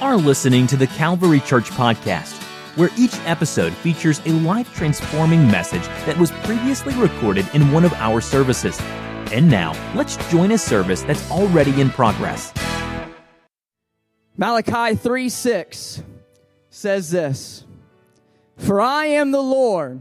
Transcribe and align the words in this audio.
are 0.00 0.16
listening 0.16 0.66
to 0.66 0.76
the 0.76 0.86
Calvary 0.86 1.40
Church 1.40 1.70
Podcast, 1.70 2.42
where 2.76 2.88
each 2.96 3.14
episode 3.26 3.72
features 3.74 4.20
a 4.24 4.30
life 4.30 4.74
transforming 4.74 5.46
message 5.46 5.82
that 6.06 6.16
was 6.16 6.30
previously 6.30 6.94
recorded 6.94 7.46
in 7.54 7.70
one 7.70 7.84
of 7.84 7.92
our 7.94 8.20
services. 8.20 8.80
And 9.30 9.50
now, 9.50 9.72
let's 9.94 10.16
join 10.30 10.52
a 10.52 10.58
service 10.58 11.02
that's 11.02 11.30
already 11.30 11.80
in 11.80 11.90
progress. 11.90 12.52
Malachi 14.36 14.96
3 14.96 15.28
6 15.28 16.02
says 16.70 17.10
this 17.10 17.64
For 18.56 18.80
I 18.80 19.06
am 19.06 19.32
the 19.32 19.42
Lord, 19.42 20.00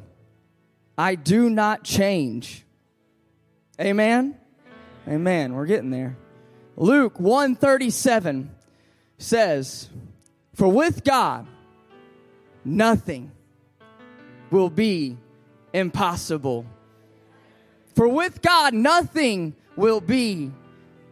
I 0.98 1.16
do 1.16 1.50
not 1.50 1.84
change. 1.84 2.66
Amen. 3.80 4.38
Amen. 5.08 5.54
We're 5.54 5.66
getting 5.66 5.90
there. 5.90 6.18
Luke 6.78 7.20
137 7.20 8.56
says, 9.20 9.90
For 10.56 10.68
with 10.68 11.04
God, 11.04 11.46
nothing 12.66 13.32
will 14.50 14.70
be 14.70 15.18
impossible. 15.74 16.66
For 17.96 18.08
with 18.08 18.42
God, 18.42 18.74
nothing 18.74 19.54
will 19.76 20.02
be 20.02 20.52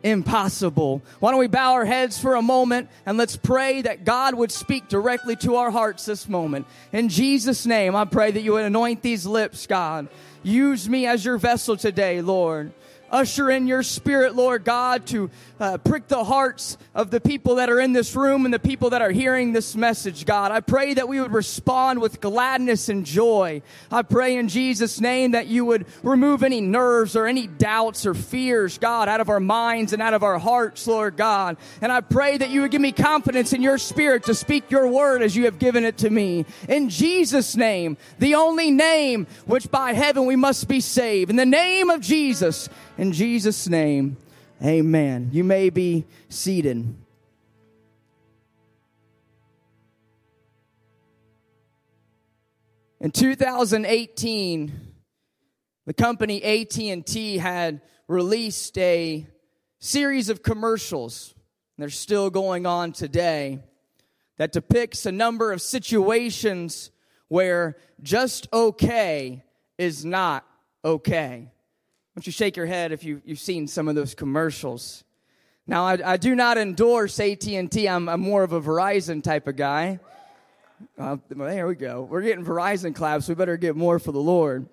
impossible. 0.03 1.01
Why 1.19 1.31
don't 1.31 1.39
we 1.39 1.47
bow 1.47 1.73
our 1.73 1.85
heads 1.85 2.17
for 2.17 2.35
a 2.35 2.41
moment 2.41 2.89
and 3.05 3.17
let's 3.17 3.35
pray 3.35 3.81
that 3.81 4.05
God 4.05 4.35
would 4.35 4.51
speak 4.51 4.87
directly 4.87 5.35
to 5.37 5.55
our 5.55 5.69
hearts 5.69 6.05
this 6.05 6.29
moment. 6.29 6.65
In 6.91 7.09
Jesus' 7.09 7.65
name, 7.65 7.95
I 7.95 8.05
pray 8.05 8.31
that 8.31 8.41
you 8.41 8.53
would 8.53 8.65
anoint 8.65 9.01
these 9.01 9.25
lips, 9.25 9.67
God. 9.67 10.07
Use 10.43 10.87
me 10.87 11.05
as 11.07 11.25
your 11.25 11.37
vessel 11.37 11.75
today, 11.75 12.21
Lord. 12.21 12.71
Usher 13.11 13.49
in 13.49 13.67
your 13.67 13.83
spirit, 13.83 14.35
Lord 14.35 14.63
God, 14.63 15.05
to 15.07 15.29
uh, 15.59 15.77
prick 15.77 16.07
the 16.07 16.23
hearts 16.23 16.77
of 16.93 17.09
the 17.11 17.19
people 17.19 17.55
that 17.55 17.69
are 17.69 17.79
in 17.79 17.93
this 17.93 18.15
room 18.15 18.45
and 18.45 18.53
the 18.53 18.59
people 18.59 18.91
that 18.91 19.01
are 19.01 19.11
hearing 19.11 19.53
this 19.53 19.75
message, 19.75 20.25
God. 20.25 20.51
I 20.51 20.59
pray 20.59 20.93
that 20.93 21.07
we 21.07 21.19
would 21.19 21.33
respond 21.33 21.99
with 22.01 22.21
gladness 22.21 22.89
and 22.89 23.05
joy. 23.05 23.61
I 23.91 24.01
pray 24.01 24.37
in 24.37 24.49
Jesus' 24.49 24.99
name 24.99 25.31
that 25.31 25.47
you 25.47 25.65
would 25.65 25.85
remove 26.03 26.43
any 26.43 26.61
nerves 26.61 27.15
or 27.15 27.27
any 27.27 27.47
doubts 27.47 28.05
or 28.05 28.13
fears, 28.13 28.77
God, 28.77 29.09
out 29.09 29.21
of 29.21 29.29
our 29.29 29.39
minds 29.39 29.93
and 29.93 30.01
out 30.01 30.13
of 30.13 30.23
our 30.23 30.39
hearts, 30.39 30.85
Lord 30.87 31.17
God. 31.17 31.57
And 31.81 31.91
I 31.91 32.01
pray 32.01 32.37
that 32.37 32.49
you 32.49 32.61
would 32.61 32.71
give 32.71 32.81
me 32.81 32.91
confidence 32.91 33.53
in 33.53 33.61
your 33.61 33.77
spirit 33.77 34.23
to 34.25 34.35
speak 34.35 34.69
your 34.69 34.87
word 34.87 35.21
as 35.21 35.35
you 35.35 35.45
have 35.45 35.59
given 35.59 35.85
it 35.85 35.97
to 35.99 36.09
me. 36.09 36.45
In 36.67 36.89
Jesus' 36.89 37.55
name, 37.55 37.97
the 38.19 38.35
only 38.35 38.71
name 38.71 39.27
which 39.45 39.71
by 39.71 39.93
heaven 39.93 40.25
we 40.25 40.35
must 40.35 40.67
be 40.67 40.81
saved. 40.81 41.29
In 41.29 41.35
the 41.35 41.45
name 41.45 41.89
of 41.89 42.01
Jesus, 42.01 42.69
in 42.97 43.11
Jesus' 43.11 43.67
name, 43.67 44.17
amen. 44.63 45.29
You 45.31 45.43
may 45.43 45.69
be 45.69 46.05
seated. 46.29 46.95
In 52.99 53.11
2018, 53.11 54.71
the 55.85 55.93
company 55.93 56.43
AT&T 56.43 57.37
had 57.37 57.81
released 58.07 58.77
a 58.77 59.27
series 59.79 60.29
of 60.29 60.41
commercials. 60.41 61.35
They're 61.77 61.89
still 61.89 62.31
going 62.31 62.65
on 62.65 62.91
today 62.91 63.59
that 64.37 64.51
depicts 64.51 65.05
a 65.05 65.11
number 65.11 65.51
of 65.51 65.61
situations 65.61 66.89
where 67.27 67.77
just 68.01 68.47
okay 68.51 69.43
is 69.77 70.03
not 70.03 70.45
okay 70.83 71.51
don't 72.17 72.25
you 72.25 72.31
shake 72.31 72.57
your 72.57 72.65
head 72.65 72.91
if 72.91 73.03
you, 73.03 73.21
you've 73.25 73.37
seen 73.37 73.67
some 73.67 73.87
of 73.87 73.93
those 73.93 74.15
commercials? 74.15 75.03
Now, 75.67 75.85
I, 75.85 76.13
I 76.13 76.17
do 76.17 76.33
not 76.33 76.57
endorse 76.57 77.19
AT&T. 77.19 77.87
I'm, 77.87 78.09
I'm 78.09 78.21
more 78.21 78.41
of 78.41 78.53
a 78.53 78.59
Verizon 78.59 79.21
type 79.21 79.47
of 79.47 79.55
guy. 79.55 79.99
Uh, 80.97 81.17
there 81.29 81.67
we 81.67 81.75
go. 81.75 82.01
We're 82.01 82.23
getting 82.23 82.43
Verizon 82.43 82.95
claps. 82.95 83.29
We 83.29 83.35
better 83.35 83.55
get 83.55 83.75
more 83.75 83.99
for 83.99 84.11
the 84.11 84.19
Lord. 84.19 84.67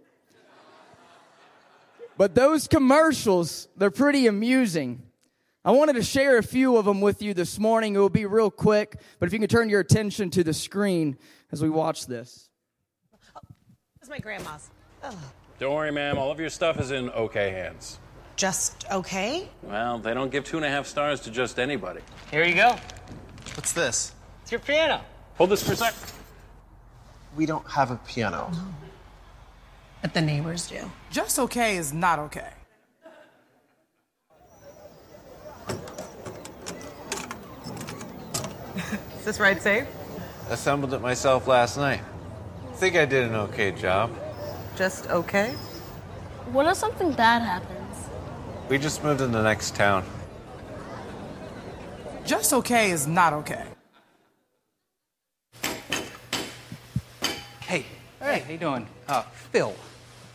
But 2.16 2.34
those 2.34 2.66
commercials, 2.66 3.69
they're 3.76 3.91
pretty 3.91 4.26
amusing. 4.26 5.03
I 5.66 5.72
wanted 5.72 5.97
to 5.97 6.03
share 6.03 6.38
a 6.38 6.43
few 6.43 6.78
of 6.78 6.87
them 6.87 7.03
with 7.03 7.21
you 7.21 7.34
this 7.34 7.59
morning. 7.59 7.94
It 7.94 7.99
will 7.99 8.09
be 8.09 8.25
real 8.25 8.50
quick, 8.50 8.99
but 9.19 9.26
if 9.26 9.34
you 9.34 9.38
can 9.38 9.49
turn 9.49 9.69
your 9.69 9.81
attention 9.81 10.31
to 10.31 10.43
the 10.43 10.55
screen 10.55 11.19
as 11.53 11.62
we 11.62 11.69
watch 11.69 12.06
this. 12.06 12.49
Oh, 13.37 13.41
that's 14.00 14.09
my 14.09 14.19
grandma's. 14.19 14.71
Ugh. 15.03 15.15
Don't 15.59 15.75
worry, 15.75 15.92
ma'am. 15.92 16.19
All 16.19 16.32
of 16.32 16.41
your 16.41 16.50
stuff 16.50 16.81
is 16.81 16.91
in 16.91 17.10
okay 17.10 17.50
hands. 17.50 17.98
Just 18.37 18.84
okay? 18.91 19.48
Well, 19.62 19.98
they 19.98 20.12
don't 20.12 20.31
give 20.31 20.44
two 20.44 20.56
and 20.56 20.66
a 20.66 20.69
half 20.69 20.87
stars 20.87 21.20
to 21.20 21.31
just 21.31 21.60
anybody. 21.60 22.00
Here 22.31 22.44
you 22.44 22.54
go. 22.54 22.76
What's 23.54 23.72
this? 23.72 24.12
It's 24.43 24.50
your 24.50 24.60
piano. 24.60 25.00
Hold 25.37 25.50
this 25.50 25.62
for 25.62 25.75
a 25.75 25.76
sec. 25.76 25.94
We 27.37 27.47
don't 27.47 27.69
have 27.70 27.93
a 27.93 27.97
piano. 27.97 28.50
No. 28.53 28.59
But 30.03 30.12
the 30.12 30.20
neighbors 30.20 30.69
do. 30.69 30.91
Just 31.10 31.38
okay 31.38 31.76
is 31.76 31.93
not 31.93 32.19
okay. 32.19 32.50
is 39.16 39.25
this 39.25 39.38
ride 39.38 39.62
safe? 39.62 39.87
Assembled 40.50 40.93
it 40.93 41.00
myself 41.00 41.47
last 41.47 41.76
night. 41.76 42.00
Think 42.75 42.97
I 42.97 43.04
did 43.04 43.25
an 43.25 43.34
okay 43.37 43.70
job 43.70 44.10
just 44.77 45.09
okay? 45.11 45.53
What 46.53 46.67
if 46.67 46.77
something 46.77 47.12
bad 47.12 47.43
happens? 47.43 48.09
We 48.69 48.79
just 48.79 49.05
moved 49.05 49.21
in 49.21 49.33
the 49.33 49.43
next 49.43 49.75
town. 49.75 50.05
Just 52.25 52.53
okay 52.53 52.91
is 52.91 53.07
not 53.07 53.33
okay. 53.35 53.65
Hey, 57.61 57.85
hey, 58.21 58.39
how 58.41 58.51
you 58.51 58.59
doing? 58.59 58.87
Uh, 59.07 59.23
Phil, 59.53 59.75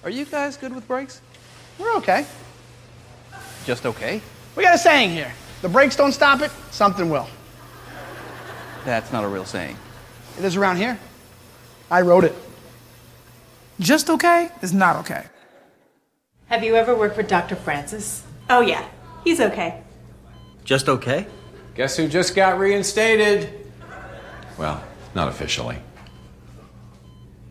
are 0.03 0.09
you 0.09 0.25
guys 0.25 0.57
good 0.57 0.73
with 0.73 0.87
brakes? 0.87 1.21
We're 1.77 1.95
okay. 1.97 2.25
Just 3.65 3.85
okay? 3.85 4.21
We 4.55 4.63
got 4.63 4.75
a 4.75 4.77
saying 4.77 5.11
here. 5.11 5.31
The 5.61 5.69
brakes 5.69 5.95
don't 5.95 6.11
stop 6.11 6.41
it, 6.41 6.51
something 6.71 7.09
will. 7.09 7.27
That's 8.85 9.11
not 9.11 9.23
a 9.23 9.27
real 9.27 9.45
saying. 9.45 9.75
It 10.37 10.45
is 10.45 10.55
around 10.55 10.77
here. 10.77 10.97
I 11.91 12.01
wrote 12.01 12.23
it. 12.23 12.35
Just 13.79 14.09
okay 14.09 14.49
is 14.61 14.73
not 14.73 14.97
okay. 14.97 15.25
Have 16.47 16.63
you 16.63 16.75
ever 16.75 16.95
worked 16.95 17.15
with 17.15 17.27
Dr. 17.27 17.55
Francis? 17.55 18.23
Oh, 18.49 18.61
yeah. 18.61 18.85
He's 19.23 19.39
okay. 19.39 19.81
Just 20.63 20.89
okay? 20.89 21.27
Guess 21.75 21.95
who 21.95 22.07
just 22.07 22.35
got 22.35 22.59
reinstated? 22.59 23.67
Well, 24.57 24.83
not 25.15 25.29
officially. 25.29 25.77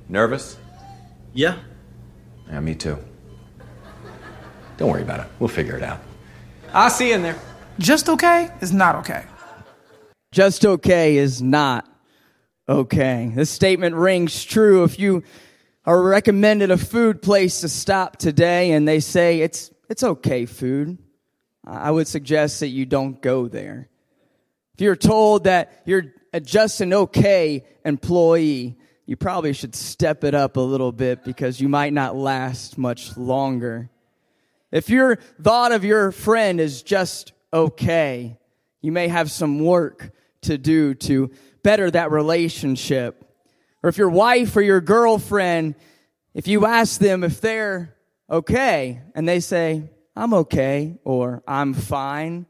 Nervous? 0.09 0.59
Yeah. 1.33 1.57
Yeah, 2.49 2.61
me 2.61 2.75
too. 2.75 2.99
Don't 4.77 4.91
worry 4.91 5.03
about 5.03 5.21
it. 5.21 5.27
We'll 5.39 5.49
figure 5.49 5.77
it 5.77 5.83
out. 5.83 6.01
I'll 6.73 6.91
see 6.91 7.09
you 7.09 7.15
in 7.15 7.23
there. 7.23 7.39
Just 7.79 8.09
okay 8.09 8.51
is 8.61 8.73
not 8.73 8.97
okay. 8.97 9.25
Just 10.33 10.67
okay 10.67 11.17
is 11.17 11.41
not 11.41 11.89
okay. 12.69 13.33
This 13.35 13.49
statement 13.51 13.95
rings 13.95 14.45
true 14.45 14.85
if 14.85 14.99
you 14.99 15.23
are 15.89 16.03
recommended 16.03 16.71
a 16.71 16.77
food 16.77 17.23
place 17.23 17.63
to 17.63 17.69
stop 17.69 18.19
today 18.19 18.73
and 18.73 18.87
they 18.87 19.01
say 19.01 19.41
it's, 19.41 19.71
it's 19.89 20.03
okay 20.03 20.45
food, 20.45 20.99
I 21.65 21.91
would 21.91 22.07
suggest 22.07 22.61
that 22.61 22.69
you 22.69 22.85
don't 22.85 23.23
go 23.23 23.49
there. 23.49 23.89
If 24.75 24.83
you're 24.83 24.97
told 24.97 25.45
that 25.45 25.83
you're 25.87 26.13
just 26.43 26.83
an 26.83 26.93
okay 26.93 27.65
employee, 27.87 28.77
you 29.07 29.17
probably 29.17 29.55
should 29.55 29.75
step 29.75 30.25
it 30.25 30.35
up 30.35 30.59
a 30.59 30.61
little 30.61 30.93
bit 30.93 31.25
because 31.25 31.59
you 31.59 31.71
might 31.71 31.95
not 31.95 32.15
last 32.15 32.77
much 32.77 33.17
longer. 33.17 33.89
If 34.71 34.91
your 34.91 35.17
thought 35.43 35.73
of 35.73 35.87
your 35.87 36.13
friend 36.13 36.61
is 36.61 36.83
just 36.83 37.33
okay, 37.51 38.37
you 38.83 38.93
may 38.93 39.09
have 39.09 39.31
some 39.31 39.61
work 39.61 40.11
to 40.43 40.59
do 40.59 40.93
to 40.97 41.31
better 41.63 41.91
that 41.91 42.11
relationship. 42.11 43.25
Or 43.83 43.89
if 43.89 43.99
your 43.99 44.09
wife 44.09 44.57
or 44.57 44.63
your 44.63 44.81
girlfriend, 44.81 45.75
if 46.35 46.49
you 46.49 46.67
ask 46.67 47.01
them 47.01 47.25
if 47.25 47.41
they're 47.41 47.95
okay 48.29 49.01
and 49.15 49.29
they 49.29 49.41
say, 49.41 49.91
I'm 50.17 50.35
okay 50.35 50.99
or 51.05 51.43
I'm 51.47 51.75
fine, 51.75 52.47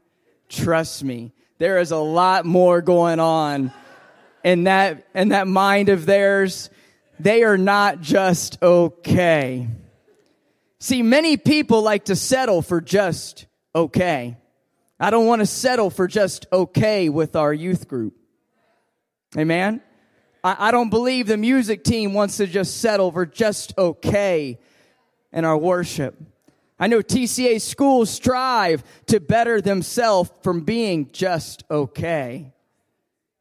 trust 0.47 1.03
me, 1.03 1.33
there 1.59 1.79
is 1.79 1.91
a 1.91 1.97
lot 1.97 2.45
more 2.45 2.81
going 2.81 3.19
on 3.19 3.71
in 4.43 4.63
that, 4.63 5.07
in 5.13 5.29
that 5.29 5.47
mind 5.47 5.89
of 5.89 6.05
theirs. 6.05 6.69
They 7.19 7.43
are 7.43 7.57
not 7.57 8.01
just 8.01 8.61
okay. 8.63 9.67
See, 10.79 11.03
many 11.03 11.37
people 11.37 11.81
like 11.81 12.05
to 12.05 12.15
settle 12.15 12.61
for 12.61 12.79
just 12.79 13.45
okay. 13.75 14.37
I 14.99 15.09
don't 15.11 15.27
want 15.27 15.41
to 15.41 15.45
settle 15.45 15.89
for 15.89 16.07
just 16.07 16.47
okay 16.51 17.09
with 17.09 17.35
our 17.35 17.53
youth 17.53 17.87
group. 17.87 18.15
Amen? 19.37 19.81
I, 20.43 20.67
I 20.67 20.71
don't 20.71 20.89
believe 20.89 21.27
the 21.27 21.37
music 21.37 21.83
team 21.83 22.13
wants 22.13 22.37
to 22.37 22.47
just 22.47 22.77
settle 22.81 23.11
for 23.11 23.25
just 23.25 23.73
okay 23.77 24.59
in 25.31 25.45
our 25.45 25.57
worship. 25.57 26.19
I 26.79 26.87
know 26.87 26.99
TCA 26.99 27.59
schools 27.59 28.09
strive 28.09 28.83
to 29.07 29.19
better 29.19 29.59
themselves 29.59 30.31
from 30.41 30.61
being 30.61 31.09
just 31.11 31.63
okay. 31.69 32.53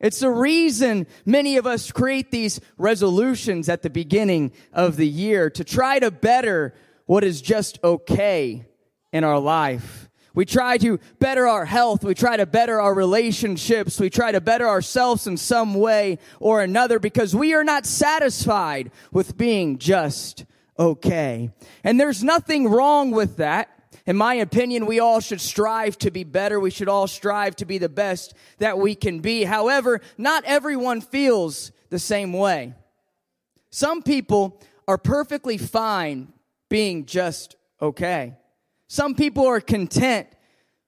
It's 0.01 0.21
the 0.21 0.31
reason 0.31 1.07
many 1.25 1.57
of 1.57 1.67
us 1.67 1.91
create 1.91 2.31
these 2.31 2.61
resolutions 2.77 3.69
at 3.69 3.83
the 3.83 3.91
beginning 3.91 4.53
of 4.73 4.97
the 4.97 5.09
year 5.09 5.51
to 5.51 5.65
try 5.65 5.99
to 5.99 6.11
better 6.11 6.75
what 7.07 7.25
is 7.25 7.41
just 7.41 7.79
okay 7.83 8.67
in 9.13 9.25
our 9.25 9.39
life. 9.39 10.08
We 10.39 10.45
try 10.45 10.79
to 10.79 11.01
better 11.19 11.49
our 11.49 11.65
health. 11.65 12.05
We 12.05 12.15
try 12.15 12.37
to 12.37 12.47
better 12.47 12.81
our 12.81 12.95
relationships. 12.95 13.99
We 13.99 14.09
try 14.09 14.31
to 14.31 14.41
better 14.41 14.69
ourselves 14.69 15.27
in 15.27 15.37
some 15.37 15.75
way 15.75 16.21
or 16.39 16.63
another 16.63 17.01
because 17.01 17.35
we 17.35 17.55
are 17.55 17.65
not 17.65 17.85
satisfied 17.85 18.93
with 19.11 19.37
being 19.37 19.79
just 19.79 20.45
okay. 20.79 21.51
And 21.83 21.99
there's 21.99 22.23
nothing 22.23 22.69
wrong 22.69 23.11
with 23.11 23.39
that. 23.39 23.69
In 24.07 24.17
my 24.17 24.35
opinion, 24.35 24.87
we 24.87 25.01
all 25.01 25.19
should 25.19 25.41
strive 25.41 25.99
to 25.99 26.13
be 26.13 26.23
better. 26.23 26.61
We 26.61 26.71
should 26.71 26.89
all 26.89 27.09
strive 27.09 27.57
to 27.57 27.65
be 27.65 27.79
the 27.79 27.89
best 27.89 28.33
that 28.59 28.79
we 28.79 28.95
can 28.95 29.19
be. 29.19 29.43
However, 29.43 30.01
not 30.17 30.45
everyone 30.45 31.01
feels 31.01 31.73
the 31.91 31.99
same 31.99 32.33
way. 32.33 32.75
Some 33.71 34.05
people 34.05 34.63
are 34.87 34.99
perfectly 34.99 35.59
fine 35.59 36.33
being 36.69 37.07
just 37.07 37.57
okay. 37.83 38.37
Some 38.89 39.15
people 39.15 39.47
are 39.47 39.61
content 39.61 40.27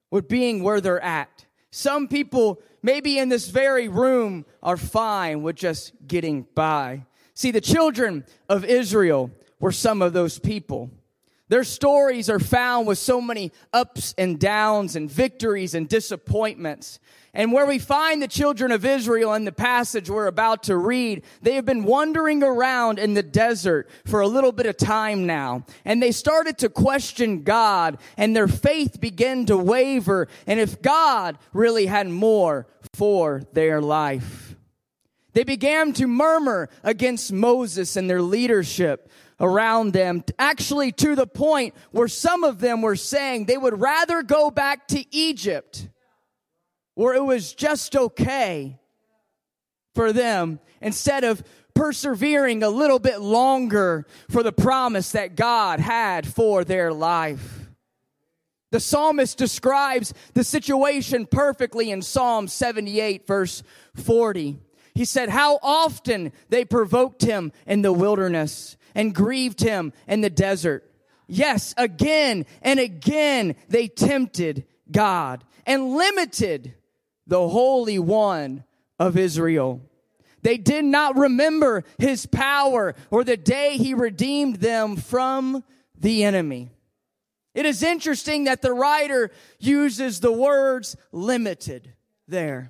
with 0.09 0.27
being 0.27 0.63
where 0.63 0.81
they're 0.81 1.01
at. 1.01 1.45
Some 1.69 2.07
people, 2.07 2.61
maybe 2.83 3.17
in 3.17 3.29
this 3.29 3.49
very 3.49 3.87
room, 3.87 4.45
are 4.61 4.75
fine 4.75 5.43
with 5.43 5.55
just 5.55 5.93
getting 6.05 6.45
by. 6.53 7.05
See, 7.33 7.51
the 7.51 7.61
children 7.61 8.25
of 8.49 8.65
Israel 8.65 9.31
were 9.59 9.71
some 9.71 10.01
of 10.01 10.13
those 10.13 10.39
people. 10.39 10.89
Their 11.47 11.63
stories 11.63 12.29
are 12.29 12.39
found 12.39 12.87
with 12.87 12.97
so 12.97 13.21
many 13.21 13.51
ups 13.71 14.15
and 14.17 14.39
downs 14.39 14.95
and 14.95 15.09
victories 15.09 15.73
and 15.75 15.87
disappointments. 15.87 16.99
And 17.33 17.53
where 17.53 17.65
we 17.65 17.79
find 17.79 18.21
the 18.21 18.27
children 18.27 18.73
of 18.73 18.83
Israel 18.83 19.33
in 19.33 19.45
the 19.45 19.53
passage 19.53 20.09
we're 20.09 20.27
about 20.27 20.63
to 20.63 20.75
read, 20.75 21.23
they 21.41 21.53
have 21.55 21.65
been 21.65 21.85
wandering 21.85 22.43
around 22.43 22.99
in 22.99 23.13
the 23.13 23.23
desert 23.23 23.89
for 24.05 24.19
a 24.19 24.27
little 24.27 24.51
bit 24.51 24.65
of 24.65 24.75
time 24.75 25.25
now. 25.25 25.65
And 25.85 26.03
they 26.03 26.11
started 26.11 26.57
to 26.57 26.69
question 26.69 27.43
God 27.43 27.99
and 28.17 28.35
their 28.35 28.49
faith 28.49 28.99
began 28.99 29.45
to 29.45 29.55
waver. 29.55 30.27
And 30.45 30.59
if 30.59 30.81
God 30.81 31.37
really 31.53 31.85
had 31.85 32.09
more 32.09 32.67
for 32.93 33.43
their 33.53 33.81
life. 33.81 34.55
They 35.33 35.45
began 35.45 35.93
to 35.93 36.07
murmur 36.07 36.69
against 36.83 37.31
Moses 37.31 37.95
and 37.95 38.09
their 38.09 38.21
leadership 38.21 39.09
around 39.39 39.93
them, 39.93 40.23
actually 40.37 40.91
to 40.91 41.15
the 41.15 41.25
point 41.25 41.73
where 41.91 42.07
some 42.07 42.43
of 42.43 42.59
them 42.59 42.81
were 42.81 42.97
saying 42.97 43.45
they 43.45 43.57
would 43.57 43.79
rather 43.79 44.21
go 44.21 44.51
back 44.51 44.87
to 44.89 45.03
Egypt, 45.15 45.87
where 47.01 47.15
it 47.15 47.23
was 47.23 47.55
just 47.55 47.95
okay 47.95 48.79
for 49.95 50.13
them, 50.13 50.59
instead 50.81 51.23
of 51.23 51.43
persevering 51.73 52.61
a 52.61 52.69
little 52.69 52.99
bit 52.99 53.19
longer 53.19 54.05
for 54.29 54.43
the 54.43 54.51
promise 54.51 55.13
that 55.13 55.35
God 55.35 55.79
had 55.79 56.27
for 56.27 56.63
their 56.63 56.93
life. 56.93 57.71
The 58.69 58.79
psalmist 58.79 59.39
describes 59.39 60.13
the 60.35 60.43
situation 60.43 61.25
perfectly 61.25 61.89
in 61.89 62.03
Psalm 62.03 62.47
78 62.47 63.25
verse 63.25 63.63
40. 63.95 64.59
He 64.93 65.05
said, 65.05 65.29
how 65.29 65.57
often 65.63 66.31
they 66.49 66.65
provoked 66.65 67.23
him 67.23 67.51
in 67.65 67.81
the 67.81 67.91
wilderness 67.91 68.77
and 68.93 69.15
grieved 69.15 69.61
him 69.61 69.91
in 70.07 70.21
the 70.21 70.29
desert. 70.29 70.87
Yes, 71.27 71.73
again 71.77 72.45
and 72.61 72.79
again 72.79 73.55
they 73.69 73.87
tempted 73.87 74.65
God 74.91 75.43
and 75.65 75.95
limited 75.95 76.75
the 77.31 77.47
Holy 77.47 77.97
One 77.97 78.65
of 78.99 79.17
Israel. 79.17 79.81
They 80.41 80.57
did 80.57 80.83
not 80.83 81.15
remember 81.15 81.85
his 81.97 82.25
power 82.25 82.93
or 83.09 83.23
the 83.23 83.37
day 83.37 83.77
he 83.77 83.93
redeemed 83.93 84.57
them 84.57 84.97
from 84.97 85.63
the 85.97 86.25
enemy. 86.25 86.71
It 87.55 87.65
is 87.65 87.83
interesting 87.83 88.43
that 88.43 88.61
the 88.61 88.73
writer 88.73 89.31
uses 89.59 90.19
the 90.19 90.31
words 90.33 90.97
limited 91.13 91.93
there. 92.27 92.69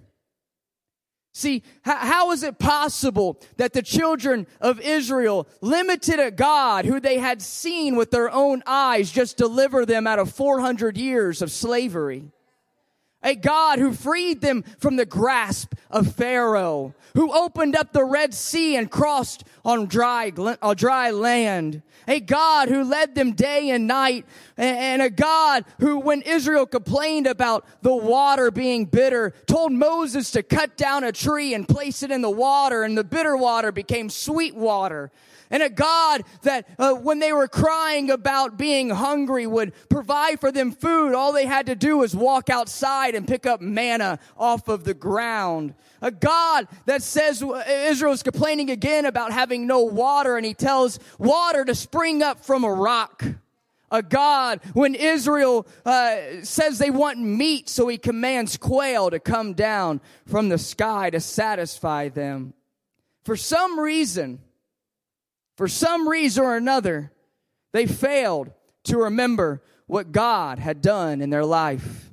See, 1.33 1.63
how 1.81 2.29
is 2.31 2.43
it 2.43 2.59
possible 2.59 3.41
that 3.57 3.73
the 3.73 3.81
children 3.81 4.45
of 4.59 4.79
Israel 4.79 5.47
limited 5.61 6.19
a 6.19 6.29
God 6.29 6.85
who 6.85 6.99
they 6.99 7.17
had 7.17 7.41
seen 7.41 7.95
with 7.95 8.11
their 8.11 8.29
own 8.29 8.61
eyes 8.67 9.09
just 9.09 9.37
deliver 9.37 9.87
them 9.87 10.05
out 10.05 10.19
of 10.19 10.31
400 10.31 10.97
years 10.97 11.41
of 11.41 11.51
slavery? 11.51 12.31
A 13.23 13.35
God 13.35 13.79
who 13.79 13.93
freed 13.93 14.41
them 14.41 14.63
from 14.79 14.95
the 14.95 15.05
grasp 15.05 15.75
of 15.91 16.15
Pharaoh, 16.15 16.95
who 17.13 17.31
opened 17.31 17.75
up 17.75 17.93
the 17.93 18.03
Red 18.03 18.33
Sea 18.33 18.75
and 18.75 18.89
crossed 18.89 19.43
on 19.63 19.85
dry, 19.85 20.31
on 20.35 20.57
uh, 20.61 20.73
dry 20.73 21.11
land. 21.11 21.83
A 22.07 22.19
God 22.19 22.69
who 22.69 22.83
led 22.83 23.13
them 23.13 23.33
day 23.33 23.69
and 23.69 23.85
night. 23.85 24.25
And 24.57 25.03
a 25.03 25.09
God 25.09 25.65
who, 25.79 25.99
when 25.99 26.21
Israel 26.23 26.65
complained 26.65 27.27
about 27.27 27.65
the 27.83 27.95
water 27.95 28.49
being 28.49 28.85
bitter, 28.85 29.33
told 29.45 29.71
Moses 29.71 30.31
to 30.31 30.41
cut 30.41 30.75
down 30.77 31.03
a 31.03 31.11
tree 31.11 31.53
and 31.53 31.67
place 31.67 32.01
it 32.01 32.09
in 32.09 32.21
the 32.21 32.29
water 32.29 32.83
and 32.83 32.97
the 32.97 33.03
bitter 33.03 33.37
water 33.37 33.71
became 33.71 34.09
sweet 34.09 34.55
water 34.55 35.11
and 35.51 35.61
a 35.61 35.69
God 35.69 36.23
that 36.41 36.67
uh, 36.79 36.93
when 36.93 37.19
they 37.19 37.33
were 37.33 37.47
crying 37.47 38.09
about 38.09 38.57
being 38.57 38.89
hungry 38.89 39.45
would 39.45 39.73
provide 39.89 40.39
for 40.39 40.51
them 40.51 40.71
food. 40.71 41.13
All 41.13 41.33
they 41.33 41.45
had 41.45 41.67
to 41.67 41.75
do 41.75 41.97
was 41.97 42.15
walk 42.15 42.49
outside 42.49 43.13
and 43.13 43.27
pick 43.27 43.45
up 43.45 43.61
manna 43.61 44.17
off 44.37 44.67
of 44.69 44.85
the 44.85 44.93
ground. 44.93 45.75
A 46.01 46.09
God 46.09 46.67
that 46.85 47.03
says 47.03 47.43
uh, 47.43 47.63
Israel 47.67 48.13
is 48.13 48.23
complaining 48.23 48.71
again 48.71 49.05
about 49.05 49.31
having 49.31 49.67
no 49.67 49.81
water 49.81 50.37
and 50.37 50.45
he 50.45 50.53
tells 50.53 50.99
water 51.19 51.63
to 51.65 51.75
spring 51.75 52.23
up 52.23 52.43
from 52.43 52.63
a 52.63 52.73
rock 52.73 53.23
a 53.91 54.01
God 54.01 54.61
when 54.73 54.95
Israel 54.95 55.67
uh, 55.85 56.15
says 56.43 56.79
they 56.79 56.89
want 56.89 57.19
meat, 57.19 57.67
so 57.67 57.89
he 57.89 57.97
commands 57.97 58.55
quail 58.55 59.09
to 59.09 59.19
come 59.19 59.53
down 59.53 59.99
from 60.25 60.47
the 60.47 60.57
sky 60.57 61.09
to 61.09 61.19
satisfy 61.19 62.07
them. 62.07 62.53
For 63.25 63.35
some 63.35 63.79
reason, 63.79 64.39
for 65.61 65.67
some 65.67 66.09
reason 66.09 66.43
or 66.43 66.57
another, 66.57 67.11
they 67.71 67.85
failed 67.85 68.49
to 68.83 68.97
remember 68.97 69.61
what 69.85 70.11
God 70.11 70.57
had 70.57 70.81
done 70.81 71.21
in 71.21 71.29
their 71.29 71.45
life. 71.45 72.09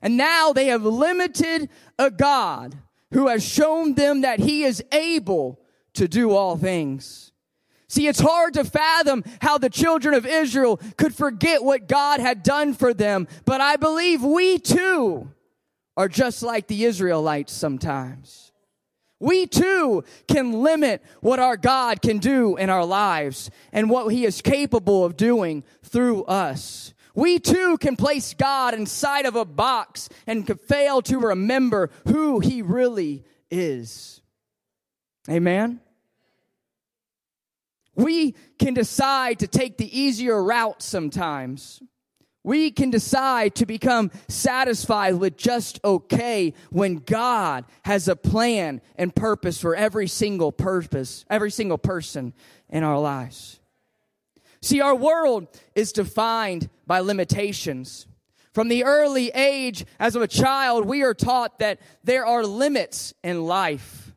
And 0.00 0.16
now 0.16 0.52
they 0.52 0.66
have 0.66 0.84
limited 0.84 1.70
a 1.98 2.08
God 2.08 2.76
who 3.10 3.26
has 3.26 3.44
shown 3.44 3.94
them 3.94 4.20
that 4.20 4.38
he 4.38 4.62
is 4.62 4.80
able 4.92 5.58
to 5.94 6.06
do 6.06 6.30
all 6.30 6.56
things. 6.56 7.32
See, 7.88 8.06
it's 8.06 8.20
hard 8.20 8.54
to 8.54 8.62
fathom 8.62 9.24
how 9.40 9.58
the 9.58 9.70
children 9.70 10.14
of 10.14 10.24
Israel 10.24 10.76
could 10.96 11.16
forget 11.16 11.64
what 11.64 11.88
God 11.88 12.20
had 12.20 12.44
done 12.44 12.74
for 12.74 12.94
them, 12.94 13.26
but 13.44 13.60
I 13.60 13.74
believe 13.74 14.22
we 14.22 14.56
too 14.56 15.32
are 15.96 16.08
just 16.08 16.44
like 16.44 16.68
the 16.68 16.84
Israelites 16.84 17.52
sometimes. 17.52 18.47
We 19.20 19.46
too 19.46 20.04
can 20.28 20.62
limit 20.62 21.02
what 21.20 21.40
our 21.40 21.56
God 21.56 22.00
can 22.00 22.18
do 22.18 22.56
in 22.56 22.70
our 22.70 22.84
lives 22.84 23.50
and 23.72 23.90
what 23.90 24.08
he 24.12 24.24
is 24.24 24.40
capable 24.40 25.04
of 25.04 25.16
doing 25.16 25.64
through 25.82 26.24
us. 26.24 26.94
We 27.14 27.40
too 27.40 27.78
can 27.78 27.96
place 27.96 28.32
God 28.32 28.74
inside 28.74 29.26
of 29.26 29.34
a 29.34 29.44
box 29.44 30.08
and 30.26 30.48
fail 30.60 31.02
to 31.02 31.18
remember 31.18 31.90
who 32.06 32.38
he 32.38 32.62
really 32.62 33.24
is. 33.50 34.20
Amen. 35.28 35.80
We 37.96 38.36
can 38.60 38.74
decide 38.74 39.40
to 39.40 39.48
take 39.48 39.78
the 39.78 39.98
easier 39.98 40.40
route 40.40 40.80
sometimes. 40.80 41.82
We 42.48 42.70
can 42.70 42.88
decide 42.88 43.56
to 43.56 43.66
become 43.66 44.10
satisfied 44.26 45.16
with 45.16 45.36
just 45.36 45.80
okay 45.84 46.54
when 46.70 46.94
God 46.94 47.66
has 47.82 48.08
a 48.08 48.16
plan 48.16 48.80
and 48.96 49.14
purpose 49.14 49.60
for 49.60 49.76
every 49.76 50.08
single 50.08 50.50
purpose, 50.50 51.26
every 51.28 51.50
single 51.50 51.76
person 51.76 52.32
in 52.70 52.84
our 52.84 52.98
lives. 52.98 53.60
See, 54.62 54.80
our 54.80 54.94
world 54.94 55.48
is 55.74 55.92
defined 55.92 56.70
by 56.86 57.00
limitations. 57.00 58.06
From 58.54 58.68
the 58.68 58.82
early 58.82 59.28
age 59.34 59.84
as 60.00 60.16
a 60.16 60.26
child, 60.26 60.86
we 60.86 61.02
are 61.02 61.12
taught 61.12 61.58
that 61.58 61.82
there 62.02 62.24
are 62.24 62.46
limits 62.46 63.12
in 63.22 63.44
life. 63.44 64.14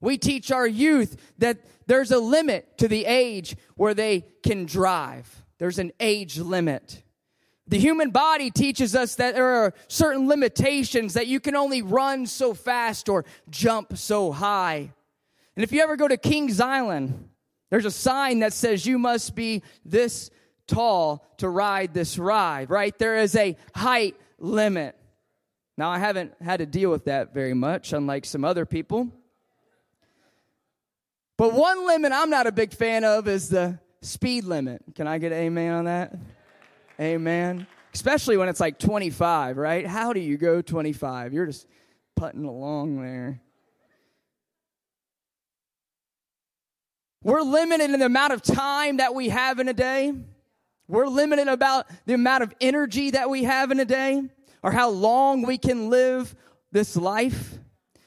We 0.00 0.16
teach 0.16 0.50
our 0.50 0.66
youth 0.66 1.20
that 1.36 1.58
there's 1.86 2.12
a 2.12 2.18
limit 2.18 2.78
to 2.78 2.88
the 2.88 3.04
age 3.04 3.58
where 3.76 3.92
they 3.92 4.24
can 4.42 4.64
drive. 4.64 5.44
There's 5.58 5.78
an 5.78 5.92
age 6.00 6.38
limit. 6.38 7.02
The 7.66 7.78
human 7.78 8.10
body 8.10 8.50
teaches 8.50 8.94
us 8.94 9.14
that 9.14 9.34
there 9.34 9.46
are 9.46 9.72
certain 9.88 10.28
limitations 10.28 11.14
that 11.14 11.26
you 11.26 11.40
can 11.40 11.56
only 11.56 11.80
run 11.80 12.26
so 12.26 12.52
fast 12.52 13.08
or 13.08 13.24
jump 13.48 13.96
so 13.96 14.32
high. 14.32 14.92
And 15.56 15.64
if 15.64 15.72
you 15.72 15.80
ever 15.80 15.96
go 15.96 16.06
to 16.06 16.16
Kings 16.16 16.60
Island, 16.60 17.30
there's 17.70 17.86
a 17.86 17.90
sign 17.90 18.40
that 18.40 18.52
says 18.52 18.84
you 18.84 18.98
must 18.98 19.34
be 19.34 19.62
this 19.84 20.30
tall 20.66 21.26
to 21.38 21.48
ride 21.48 21.94
this 21.94 22.18
ride, 22.18 22.68
right? 22.68 22.96
There 22.98 23.16
is 23.16 23.34
a 23.34 23.56
height 23.74 24.16
limit. 24.38 24.96
Now, 25.76 25.90
I 25.90 25.98
haven't 25.98 26.34
had 26.40 26.58
to 26.58 26.66
deal 26.66 26.90
with 26.90 27.06
that 27.06 27.34
very 27.34 27.54
much, 27.54 27.92
unlike 27.92 28.26
some 28.26 28.44
other 28.44 28.66
people. 28.66 29.10
But 31.36 31.52
one 31.52 31.86
limit 31.86 32.12
I'm 32.12 32.30
not 32.30 32.46
a 32.46 32.52
big 32.52 32.72
fan 32.72 33.04
of 33.04 33.26
is 33.26 33.48
the 33.48 33.78
speed 34.02 34.44
limit. 34.44 34.82
Can 34.94 35.06
I 35.06 35.18
get 35.18 35.32
an 35.32 35.38
amen 35.38 35.72
on 35.72 35.84
that? 35.86 36.14
Amen. 37.00 37.66
Especially 37.92 38.36
when 38.36 38.48
it's 38.48 38.60
like 38.60 38.78
25, 38.78 39.56
right? 39.56 39.86
How 39.86 40.12
do 40.12 40.20
you 40.20 40.36
go 40.36 40.62
25? 40.62 41.32
You're 41.32 41.46
just 41.46 41.66
putting 42.16 42.44
along 42.44 43.00
there. 43.00 43.40
We're 47.22 47.42
limited 47.42 47.90
in 47.90 47.98
the 47.98 48.06
amount 48.06 48.34
of 48.34 48.42
time 48.42 48.98
that 48.98 49.14
we 49.14 49.30
have 49.30 49.58
in 49.58 49.68
a 49.68 49.72
day. 49.72 50.12
We're 50.86 51.06
limited 51.06 51.48
about 51.48 51.86
the 52.04 52.14
amount 52.14 52.42
of 52.42 52.52
energy 52.60 53.12
that 53.12 53.30
we 53.30 53.44
have 53.44 53.70
in 53.70 53.80
a 53.80 53.86
day 53.86 54.22
or 54.62 54.70
how 54.70 54.90
long 54.90 55.42
we 55.42 55.56
can 55.56 55.88
live 55.88 56.34
this 56.70 56.96
life. 56.96 57.58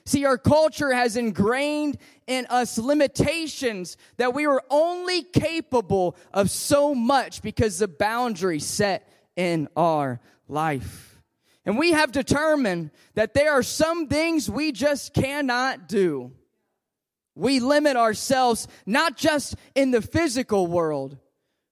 See, 0.08 0.24
our 0.24 0.38
culture 0.38 0.94
has 0.94 1.18
ingrained 1.18 1.98
in 2.28 2.46
us 2.50 2.78
limitations 2.78 3.98
that 4.16 4.34
we 4.34 4.46
are 4.46 4.64
only 4.70 5.22
capable 5.22 6.16
of 6.34 6.50
so 6.50 6.96
much 6.96 7.42
because 7.42 7.80
the 7.80 7.90
boundary 7.90 8.62
set 8.62 9.12
in 9.36 9.68
our 9.76 10.22
life. 10.48 11.22
And 11.66 11.78
we 11.78 11.92
have 11.92 12.14
determined 12.14 12.92
that 13.16 13.34
there 13.34 13.52
are 13.52 13.62
some 13.62 14.08
things 14.08 14.50
we 14.50 14.72
just 14.72 15.14
cannot 15.14 15.90
do. 15.90 16.32
We 17.36 17.60
limit 17.60 17.98
ourselves 17.98 18.70
not 18.86 19.18
just 19.18 19.56
in 19.76 19.92
the 19.92 20.02
physical 20.02 20.68
world, 20.68 21.18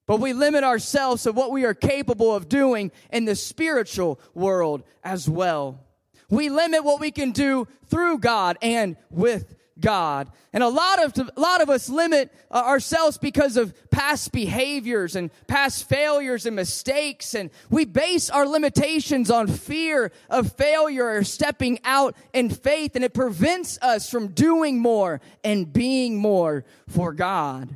but 0.08 0.20
we 0.20 0.34
limit 0.34 0.66
ourselves 0.66 1.26
of 1.26 1.38
what 1.38 1.54
we 1.54 1.64
are 1.64 1.74
capable 1.74 2.36
of 2.36 2.50
doing 2.50 2.92
in 3.14 3.24
the 3.24 3.38
spiritual 3.38 4.20
world 4.34 4.84
as 5.06 5.30
well. 5.30 5.85
We 6.30 6.50
limit 6.50 6.84
what 6.84 7.00
we 7.00 7.12
can 7.12 7.32
do 7.32 7.68
through 7.88 8.20
God 8.20 8.58
and 8.62 8.98
with 9.10 9.56
God. 9.80 10.32
And 10.54 10.64
a 10.64 10.70
lot 10.70 11.04
of, 11.04 11.30
a 11.36 11.40
lot 11.40 11.62
of 11.62 11.70
us 11.70 11.90
limit 11.90 12.34
uh, 12.50 12.64
ourselves 12.66 13.18
because 13.18 13.58
of 13.58 13.74
past 13.90 14.32
behaviors 14.32 15.16
and 15.16 15.30
past 15.48 15.90
failures 15.90 16.46
and 16.46 16.56
mistakes. 16.56 17.34
And 17.34 17.50
we 17.70 17.84
base 17.86 18.30
our 18.30 18.48
limitations 18.48 19.30
on 19.30 19.48
fear 19.48 20.12
of 20.30 20.54
failure 20.54 21.06
or 21.06 21.24
stepping 21.24 21.80
out 21.84 22.16
in 22.34 22.50
faith. 22.50 22.96
And 22.96 23.04
it 23.04 23.14
prevents 23.14 23.78
us 23.82 24.10
from 24.10 24.30
doing 24.30 24.80
more 24.80 25.20
and 25.44 25.72
being 25.72 26.18
more 26.18 26.64
for 26.88 27.14
God. 27.14 27.76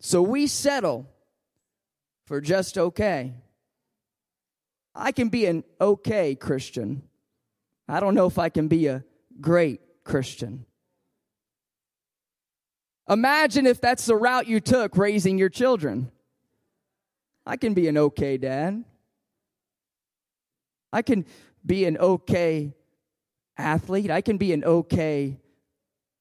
So 0.00 0.22
we 0.22 0.46
settle 0.46 1.06
for 2.24 2.40
just 2.40 2.78
okay. 2.78 3.34
I 4.94 5.12
can 5.12 5.28
be 5.28 5.44
an 5.44 5.64
okay 5.80 6.34
Christian. 6.34 7.02
I 7.88 8.00
don't 8.00 8.14
know 8.14 8.26
if 8.26 8.38
I 8.38 8.48
can 8.48 8.68
be 8.68 8.86
a 8.86 9.04
great 9.40 9.80
Christian. 10.04 10.66
Imagine 13.08 13.66
if 13.66 13.80
that's 13.80 14.06
the 14.06 14.16
route 14.16 14.48
you 14.48 14.60
took 14.60 14.96
raising 14.96 15.38
your 15.38 15.48
children. 15.48 16.10
I 17.46 17.56
can 17.56 17.74
be 17.74 17.86
an 17.86 17.96
okay 17.96 18.36
dad. 18.36 18.84
I 20.92 21.02
can 21.02 21.24
be 21.64 21.84
an 21.84 21.96
okay 21.98 22.74
athlete. 23.56 24.10
I 24.10 24.20
can 24.20 24.38
be 24.38 24.52
an 24.52 24.64
okay, 24.64 25.38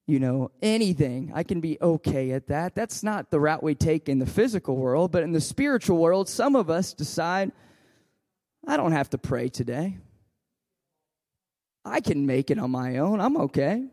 you 0.06 0.20
know, 0.20 0.52
anything. 0.62 1.32
I 1.34 1.42
can 1.42 1.62
be 1.62 1.80
okay 1.82 2.32
at 2.32 2.48
that. 2.48 2.76
That's 2.76 3.02
not 3.02 3.32
the 3.32 3.40
route 3.40 3.64
we 3.64 3.74
take 3.74 4.08
in 4.08 4.20
the 4.20 4.26
physical 4.28 4.76
world, 4.76 5.12
but 5.12 5.24
in 5.24 5.32
the 5.32 5.42
spiritual 5.42 5.98
world, 5.98 6.30
some 6.30 6.56
of 6.56 6.70
us 6.70 6.94
decide, 6.94 7.52
I 8.68 8.78
don't 8.78 8.92
have 8.92 9.10
to 9.12 9.18
pray 9.18 9.50
today. 9.50 9.98
I 11.86 12.02
can 12.02 12.26
make 12.26 12.50
it 12.50 12.58
on 12.58 12.72
my 12.72 12.98
own. 12.98 13.22
I'm 13.22 13.38
okay. 13.38 13.86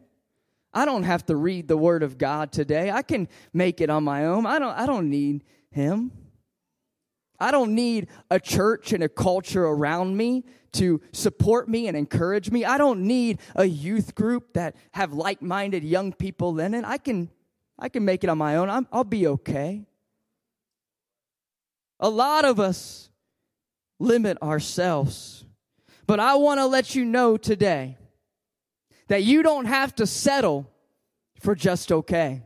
I 0.75 0.87
don't 0.87 1.03
have 1.03 1.27
to 1.27 1.37
read 1.37 1.69
the 1.69 1.77
word 1.77 2.03
of 2.03 2.17
God 2.17 2.51
today. 2.51 2.91
I 2.91 3.03
can 3.03 3.29
make 3.53 3.83
it 3.83 3.91
on 3.91 4.05
my 4.05 4.25
own. 4.25 4.47
I 4.47 4.59
don't 4.59 4.77
I 4.77 4.87
don't 4.87 5.11
need 5.11 5.45
him. 5.71 6.11
I 7.39 7.51
don't 7.51 7.75
need 7.75 8.09
a 8.31 8.41
church 8.41 8.93
and 8.93 9.03
a 9.03 9.09
culture 9.09 9.65
around 9.65 10.17
me 10.17 10.45
to 10.73 11.03
support 11.13 11.69
me 11.69 11.89
and 11.89 11.97
encourage 11.97 12.51
me. 12.51 12.65
I 12.65 12.79
don't 12.79 13.03
need 13.03 13.41
a 13.55 13.67
youth 13.67 14.15
group 14.15 14.55
that 14.55 14.77
have 14.93 15.13
like-minded 15.13 15.85
young 15.85 16.13
people 16.13 16.59
in 16.61 16.73
it. 16.73 16.85
I 16.87 16.97
can 16.97 17.31
I 17.79 17.89
can 17.89 18.05
make 18.05 18.25
it 18.25 18.31
on 18.31 18.39
my 18.39 18.57
own. 18.57 18.71
I'm, 18.71 18.87
I'll 18.93 19.05
be 19.05 19.27
okay. 19.27 19.85
A 22.01 22.09
lot 22.09 22.45
of 22.45 22.59
us 22.59 23.11
limit 23.99 24.41
ourselves 24.41 25.45
but 26.13 26.21
I 26.21 26.35
want 26.35 26.61
to 26.61 26.67
let 26.67 26.95
you 26.95 27.07
know 27.07 27.39
today 27.39 27.97
that 29.09 29.23
you 29.23 29.43
don't 29.43 29.65
have 29.65 29.95
to 29.95 30.07
settle 30.07 30.71
for 31.41 31.55
just 31.55 31.91
okay. 31.91 32.43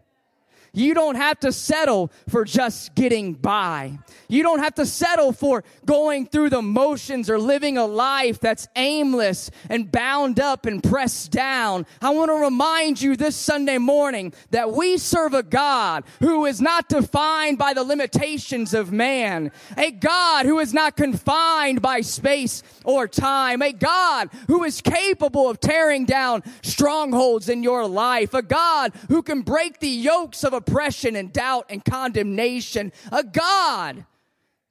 You 0.76 0.92
don't 0.92 1.14
have 1.14 1.40
to 1.40 1.52
settle 1.52 2.12
for 2.28 2.44
just 2.44 2.94
getting 2.94 3.32
by. 3.32 3.98
You 4.28 4.42
don't 4.42 4.58
have 4.58 4.74
to 4.74 4.84
settle 4.84 5.32
for 5.32 5.64
going 5.86 6.26
through 6.26 6.50
the 6.50 6.60
motions 6.60 7.30
or 7.30 7.38
living 7.38 7.78
a 7.78 7.86
life 7.86 8.40
that's 8.40 8.68
aimless 8.76 9.50
and 9.70 9.90
bound 9.90 10.38
up 10.38 10.66
and 10.66 10.82
pressed 10.82 11.30
down. 11.30 11.86
I 12.02 12.10
want 12.10 12.30
to 12.30 12.34
remind 12.34 13.00
you 13.00 13.16
this 13.16 13.36
Sunday 13.36 13.78
morning 13.78 14.34
that 14.50 14.70
we 14.70 14.98
serve 14.98 15.32
a 15.32 15.42
God 15.42 16.04
who 16.20 16.44
is 16.44 16.60
not 16.60 16.90
defined 16.90 17.56
by 17.56 17.72
the 17.72 17.82
limitations 17.82 18.74
of 18.74 18.92
man, 18.92 19.52
a 19.78 19.90
God 19.90 20.44
who 20.44 20.58
is 20.58 20.74
not 20.74 20.94
confined 20.94 21.80
by 21.80 22.02
space 22.02 22.62
or 22.84 23.08
time, 23.08 23.62
a 23.62 23.72
God 23.72 24.28
who 24.46 24.62
is 24.62 24.82
capable 24.82 25.48
of 25.48 25.58
tearing 25.58 26.04
down 26.04 26.42
strongholds 26.62 27.48
in 27.48 27.62
your 27.62 27.86
life, 27.86 28.34
a 28.34 28.42
God 28.42 28.92
who 29.08 29.22
can 29.22 29.40
break 29.40 29.80
the 29.80 29.88
yokes 29.88 30.44
of 30.44 30.52
oppression 30.66 31.16
and 31.16 31.32
doubt 31.32 31.66
and 31.68 31.84
condemnation, 31.84 32.92
a 33.12 33.22
God 33.22 34.04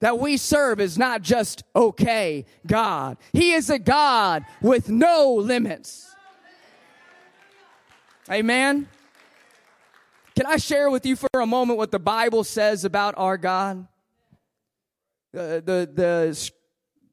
that 0.02 0.20
we 0.20 0.38
serve 0.38 0.80
is 0.80 0.98
not 0.98 1.22
just 1.22 1.64
okay 1.76 2.46
God. 2.68 3.18
He 3.34 3.54
is 3.54 3.70
a 3.70 3.80
God 3.80 4.46
with 4.62 4.90
no 4.90 5.34
limits. 5.34 6.14
Amen. 8.30 8.88
Can 10.36 10.46
I 10.48 10.58
share 10.58 10.90
with 10.90 11.06
you 11.06 11.16
for 11.16 11.30
a 11.36 11.46
moment 11.46 11.78
what 11.78 11.92
the 11.92 12.00
Bible 12.00 12.44
says 12.44 12.84
about 12.84 13.14
our 13.18 13.38
God? 13.38 13.88
The, 15.32 15.64
the, 15.66 15.90
the, 15.94 16.52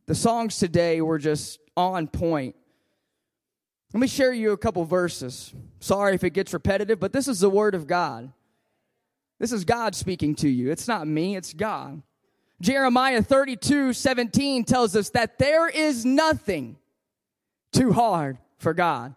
the 0.07 0.15
songs 0.15 0.59
today 0.59 1.01
were 1.01 1.19
just 1.19 1.61
on 1.77 2.09
point. 2.09 2.57
Let 3.93 4.01
me 4.01 4.07
share 4.09 4.33
you 4.33 4.53
a 4.53 4.57
couple 4.57 4.85
verses. 4.85 5.55
Sorry 5.81 6.15
if 6.15 6.25
it 6.25 6.31
gets 6.31 6.53
repetitive, 6.53 6.99
but 6.99 7.13
this 7.13 7.29
is 7.29 7.41
the 7.41 7.51
Word 7.51 7.75
of 7.75 7.87
God. 7.87 8.33
This 9.43 9.51
is 9.51 9.65
God 9.65 9.97
speaking 9.97 10.37
to 10.37 10.49
you. 10.49 10.71
It's 10.71 10.87
not 10.87 11.09
me, 11.09 11.35
it's 11.35 11.53
God. 11.53 12.01
Jeremiah 12.61 13.23
32 13.23 13.93
17 13.93 14.63
tells 14.63 14.95
us 14.95 15.11
that 15.11 15.37
there 15.37 15.69
is 15.69 16.05
nothing 16.05 16.77
too 17.73 17.93
hard 17.93 18.39
for 18.59 18.73
God. 18.73 19.17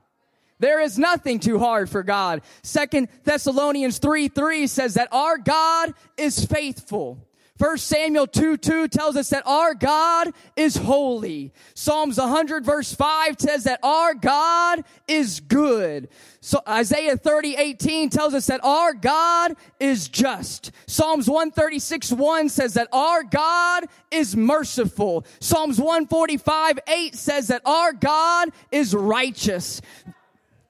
There 0.58 0.82
is 0.82 0.98
nothing 0.98 1.39
too 1.39 1.60
hard 1.60 1.91
for 1.91 2.01
God. 2.01 2.41
Second 2.63 3.10
Thessalonians 3.24 4.00
3 4.00 4.29
3 4.29 4.65
says 4.65 4.96
that 4.96 5.10
our 5.12 5.38
God 5.38 5.94
is 6.17 6.44
faithful. 6.44 7.20
First 7.58 7.88
Samuel 7.88 8.28
2 8.28 8.58
2 8.58 8.90
tells 8.90 9.16
us 9.16 9.30
that 9.30 9.48
our 9.48 9.74
God 9.74 10.34
is 10.58 10.76
holy. 10.76 11.54
Psalms 11.74 12.18
100 12.18 12.66
verse 12.66 12.94
5 12.94 13.36
says 13.40 13.64
that 13.64 13.80
our 13.82 14.14
God 14.14 14.84
is 15.08 15.40
good. 15.40 16.10
So 16.42 16.62
Isaiah 16.68 17.16
30 17.16 17.56
18 17.56 18.10
tells 18.10 18.34
us 18.34 18.48
that 18.48 18.60
our 18.62 18.94
God 18.94 19.56
is 19.80 20.10
just. 20.10 20.74
Psalms 20.86 21.30
136 21.30 22.12
1 22.12 22.50
says 22.50 22.74
that 22.74 22.90
our 22.92 23.24
God 23.24 23.86
is 24.12 24.36
merciful. 24.36 25.26
Psalms 25.40 25.80
145 25.80 26.80
8 26.86 27.16
says 27.16 27.48
that 27.48 27.62
our 27.66 27.94
God 27.94 28.50
is 28.70 28.94
righteous. 28.94 29.82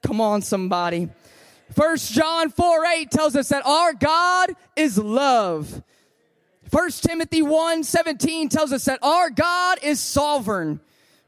Come 0.04 0.22
on, 0.22 0.44
somebody. 0.44 1.10
First 1.74 2.14
John 2.14 2.52
4 2.52 2.86
8 2.86 3.10
tells 3.10 3.36
us 3.36 3.50
that 3.50 3.66
our 3.66 3.94
God 3.94 4.52
is 4.76 5.00
love. 5.00 5.82
First 6.70 7.04
Timothy 7.04 7.42
1 7.42 7.84
17 7.84 8.50
tells 8.50 8.72
us 8.74 8.86
that 8.86 9.00
our 9.02 9.30
God 9.30 9.80
is 9.84 10.00
sovereign. 10.00 10.80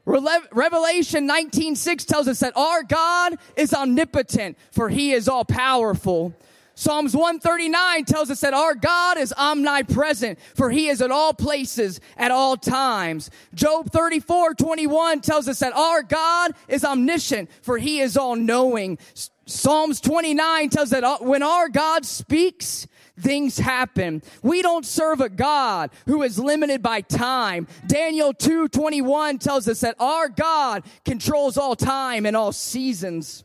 Revelation 0.04 1.26
19 1.26 1.76
6 1.76 2.04
tells 2.04 2.28
us 2.28 2.40
that 2.40 2.56
our 2.56 2.82
God 2.82 3.34
is 3.56 3.74
omnipotent, 3.74 4.56
for 4.70 4.88
he 4.88 5.12
is 5.12 5.28
all 5.28 5.44
powerful. 5.44 6.34
Psalms 6.74 7.14
139 7.14 8.04
tells 8.04 8.30
us 8.30 8.40
that 8.40 8.54
our 8.54 8.74
God 8.74 9.18
is 9.18 9.34
omnipresent, 9.36 10.38
for 10.54 10.70
he 10.70 10.88
is 10.88 11.02
at 11.02 11.10
all 11.10 11.34
places 11.34 12.00
at 12.16 12.30
all 12.30 12.56
times. 12.56 13.30
Job 13.52 13.90
34 13.90 14.54
21 14.54 15.20
tells 15.20 15.48
us 15.48 15.58
that 15.58 15.72
our 15.72 16.02
God 16.04 16.52
is 16.68 16.84
omniscient, 16.84 17.50
for 17.62 17.78
he 17.78 18.00
is 18.00 18.16
all 18.16 18.36
knowing. 18.36 18.96
Psalms 19.44 20.00
29 20.00 20.70
tells 20.70 20.90
that 20.90 21.02
uh, 21.02 21.18
when 21.18 21.42
our 21.42 21.68
God 21.68 22.06
speaks, 22.06 22.86
things 23.20 23.58
happen. 23.58 24.22
We 24.42 24.62
don't 24.62 24.86
serve 24.86 25.20
a 25.20 25.28
God 25.28 25.90
who 26.06 26.22
is 26.22 26.38
limited 26.38 26.82
by 26.82 27.00
time. 27.00 27.66
Daniel 27.86 28.32
2:21 28.32 29.38
tells 29.38 29.68
us 29.68 29.80
that 29.80 29.96
our 29.98 30.28
God 30.28 30.84
controls 31.04 31.56
all 31.56 31.76
time 31.76 32.26
and 32.26 32.36
all 32.36 32.52
seasons. 32.52 33.44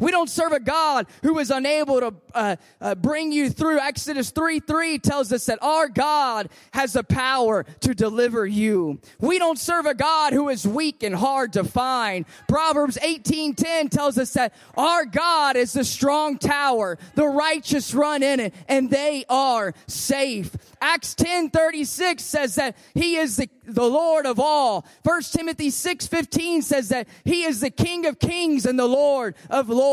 We 0.00 0.10
don't 0.10 0.30
serve 0.30 0.52
a 0.52 0.60
God 0.60 1.06
who 1.22 1.38
is 1.38 1.50
unable 1.50 2.00
to 2.00 2.14
uh, 2.34 2.56
uh, 2.80 2.94
bring 2.96 3.32
you 3.32 3.50
through. 3.50 3.78
Exodus 3.78 4.30
3 4.30 4.58
3 4.58 4.98
tells 4.98 5.30
us 5.30 5.46
that 5.46 5.62
our 5.62 5.88
God 5.88 6.48
has 6.72 6.94
the 6.94 7.04
power 7.04 7.64
to 7.80 7.94
deliver 7.94 8.46
you. 8.46 8.98
We 9.20 9.38
don't 9.38 9.58
serve 9.58 9.84
a 9.84 9.94
God 9.94 10.32
who 10.32 10.48
is 10.48 10.66
weak 10.66 11.02
and 11.02 11.14
hard 11.14 11.52
to 11.52 11.64
find. 11.64 12.24
Proverbs 12.48 12.98
18 13.02 13.54
10 13.54 13.88
tells 13.90 14.16
us 14.16 14.32
that 14.32 14.54
our 14.76 15.04
God 15.04 15.56
is 15.56 15.74
the 15.74 15.84
strong 15.84 16.38
tower. 16.38 16.98
The 17.14 17.26
righteous 17.26 17.92
run 17.92 18.22
in 18.22 18.40
it 18.40 18.54
and 18.68 18.90
they 18.90 19.26
are 19.28 19.74
safe. 19.86 20.56
Acts 20.80 21.14
10 21.14 21.50
36 21.50 22.24
says 22.24 22.54
that 22.54 22.74
he 22.94 23.16
is 23.16 23.36
the, 23.36 23.50
the 23.66 23.84
Lord 23.84 24.24
of 24.24 24.40
all. 24.40 24.86
1 25.02 25.22
Timothy 25.24 25.68
6 25.68 26.06
15 26.06 26.62
says 26.62 26.88
that 26.88 27.06
he 27.24 27.44
is 27.44 27.60
the 27.60 27.70
King 27.70 28.06
of 28.06 28.18
kings 28.18 28.64
and 28.64 28.78
the 28.78 28.86
Lord 28.86 29.34
of 29.50 29.68
lords. 29.68 29.89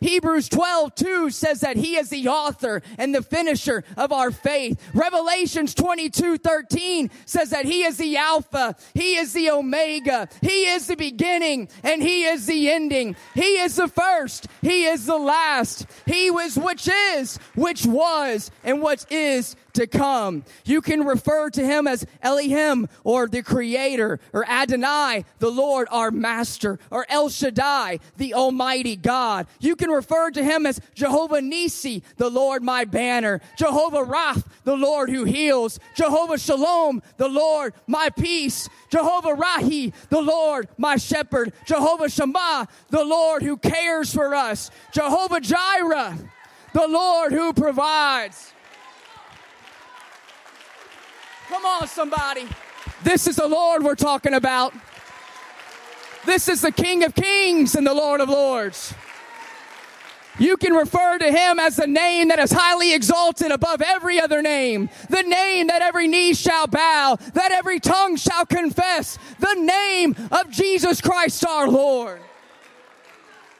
Hebrews 0.00 0.48
12 0.48 0.94
2 0.94 1.30
says 1.30 1.60
that 1.60 1.76
he 1.76 1.96
is 1.96 2.10
the 2.10 2.28
author 2.28 2.82
and 2.98 3.14
the 3.14 3.22
finisher 3.22 3.84
of 3.96 4.12
our 4.12 4.30
faith. 4.30 4.80
Revelations 4.94 5.74
22 5.74 6.38
13 6.38 7.10
says 7.26 7.50
that 7.50 7.64
he 7.64 7.82
is 7.82 7.96
the 7.96 8.16
Alpha, 8.16 8.76
he 8.94 9.16
is 9.16 9.32
the 9.32 9.50
Omega, 9.50 10.28
he 10.40 10.66
is 10.66 10.86
the 10.86 10.96
beginning, 10.96 11.68
and 11.82 12.02
he 12.02 12.24
is 12.24 12.46
the 12.46 12.70
ending. 12.70 13.16
He 13.34 13.58
is 13.58 13.76
the 13.76 13.88
first, 13.88 14.46
he 14.62 14.84
is 14.84 15.06
the 15.06 15.18
last. 15.18 15.86
He 16.06 16.30
was 16.30 16.56
which 16.56 16.88
is, 16.88 17.38
which 17.54 17.84
was, 17.86 18.50
and 18.64 18.80
what 18.80 19.10
is 19.10 19.56
to 19.74 19.86
come. 19.86 20.44
You 20.64 20.80
can 20.80 21.04
refer 21.04 21.50
to 21.50 21.64
him 21.64 21.86
as 21.86 22.06
Elohim 22.22 22.88
or 23.04 23.26
the 23.26 23.42
creator 23.42 24.20
or 24.32 24.48
Adonai, 24.48 25.24
the 25.38 25.50
Lord, 25.50 25.88
our 25.90 26.10
master, 26.10 26.78
or 26.90 27.06
El 27.08 27.28
Shaddai, 27.28 28.00
the 28.16 28.34
almighty 28.34 28.96
God. 28.96 29.46
You 29.60 29.76
can 29.76 29.90
refer 29.90 30.30
to 30.30 30.42
him 30.42 30.66
as 30.66 30.80
Jehovah 30.94 31.40
Nisi, 31.40 32.02
the 32.16 32.30
Lord 32.30 32.62
my 32.62 32.84
banner, 32.84 33.40
Jehovah 33.56 34.04
Raph, 34.04 34.44
the 34.64 34.76
Lord 34.76 35.10
who 35.10 35.24
heals, 35.24 35.78
Jehovah 35.96 36.38
Shalom, 36.38 37.02
the 37.16 37.28
Lord 37.28 37.74
my 37.86 38.10
peace, 38.10 38.68
Jehovah 38.88 39.34
Rahi, 39.34 39.92
the 40.08 40.20
Lord 40.20 40.68
my 40.76 40.96
shepherd, 40.96 41.52
Jehovah 41.64 42.08
Shammah, 42.08 42.68
the 42.90 43.04
Lord 43.04 43.42
who 43.42 43.56
cares 43.56 44.12
for 44.12 44.34
us, 44.34 44.70
Jehovah 44.92 45.40
Jireh, 45.40 46.18
the 46.72 46.86
Lord 46.86 47.32
who 47.32 47.52
provides. 47.52 48.52
Come 51.50 51.66
on, 51.66 51.88
somebody. 51.88 52.46
This 53.02 53.26
is 53.26 53.34
the 53.34 53.48
Lord 53.48 53.82
we're 53.82 53.96
talking 53.96 54.34
about. 54.34 54.72
This 56.24 56.48
is 56.48 56.60
the 56.60 56.70
King 56.70 57.02
of 57.02 57.12
Kings 57.12 57.74
and 57.74 57.84
the 57.84 57.92
Lord 57.92 58.20
of 58.20 58.28
Lords. 58.28 58.94
You 60.38 60.56
can 60.56 60.74
refer 60.74 61.18
to 61.18 61.24
him 61.24 61.58
as 61.58 61.74
the 61.74 61.88
name 61.88 62.28
that 62.28 62.38
is 62.38 62.52
highly 62.52 62.94
exalted 62.94 63.50
above 63.50 63.82
every 63.82 64.20
other 64.20 64.42
name. 64.42 64.90
The 65.08 65.22
name 65.22 65.66
that 65.66 65.82
every 65.82 66.06
knee 66.06 66.34
shall 66.34 66.68
bow, 66.68 67.18
that 67.34 67.50
every 67.50 67.80
tongue 67.80 68.14
shall 68.14 68.46
confess. 68.46 69.18
The 69.40 69.54
name 69.54 70.14
of 70.30 70.50
Jesus 70.50 71.00
Christ 71.00 71.44
our 71.44 71.68
Lord. 71.68 72.20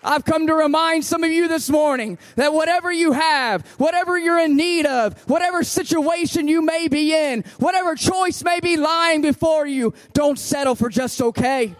I've 0.02 0.25
come 0.25 0.47
to 0.47 0.54
remind 0.54 1.04
some 1.04 1.25
of 1.25 1.30
you 1.30 1.47
this 1.47 1.69
morning 1.69 2.19
that 2.37 2.52
whatever 2.54 2.90
you 2.90 3.12
have, 3.12 3.66
whatever 3.78 4.19
you're 4.19 4.38
in 4.38 4.57
need 4.57 4.87
of, 4.87 5.19
whatever 5.28 5.62
situation 5.62 6.49
you 6.49 6.62
may 6.62 6.88
be 6.88 7.14
in, 7.14 7.45
whatever 7.59 7.95
choice 7.95 8.42
may 8.42 8.61
be 8.61 8.76
lying 8.76 9.21
before 9.21 9.66
you, 9.66 9.92
don't 10.14 10.38
settle 10.38 10.75
for 10.75 10.88
just 10.88 11.21
okay. 11.21 11.75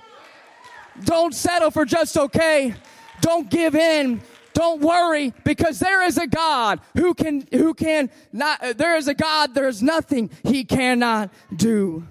Don't 1.05 1.35
settle 1.35 1.71
for 1.71 1.87
just 1.87 2.17
okay. 2.17 2.75
Don't 3.23 3.51
give 3.51 3.75
in. 3.75 4.21
Don't 4.53 4.83
worry 4.83 5.33
because 5.45 5.79
there 5.79 6.05
is 6.05 6.19
a 6.19 6.27
God 6.27 6.81
who 6.97 7.15
can, 7.15 7.47
who 7.51 7.73
can 7.73 8.11
not, 8.33 8.77
there 8.77 8.97
is 8.97 9.09
a 9.09 9.15
God, 9.15 9.55
there 9.55 9.69
is 9.69 9.83
nothing 9.83 10.29
he 10.43 10.65
cannot 10.65 11.31
do. 11.55 12.07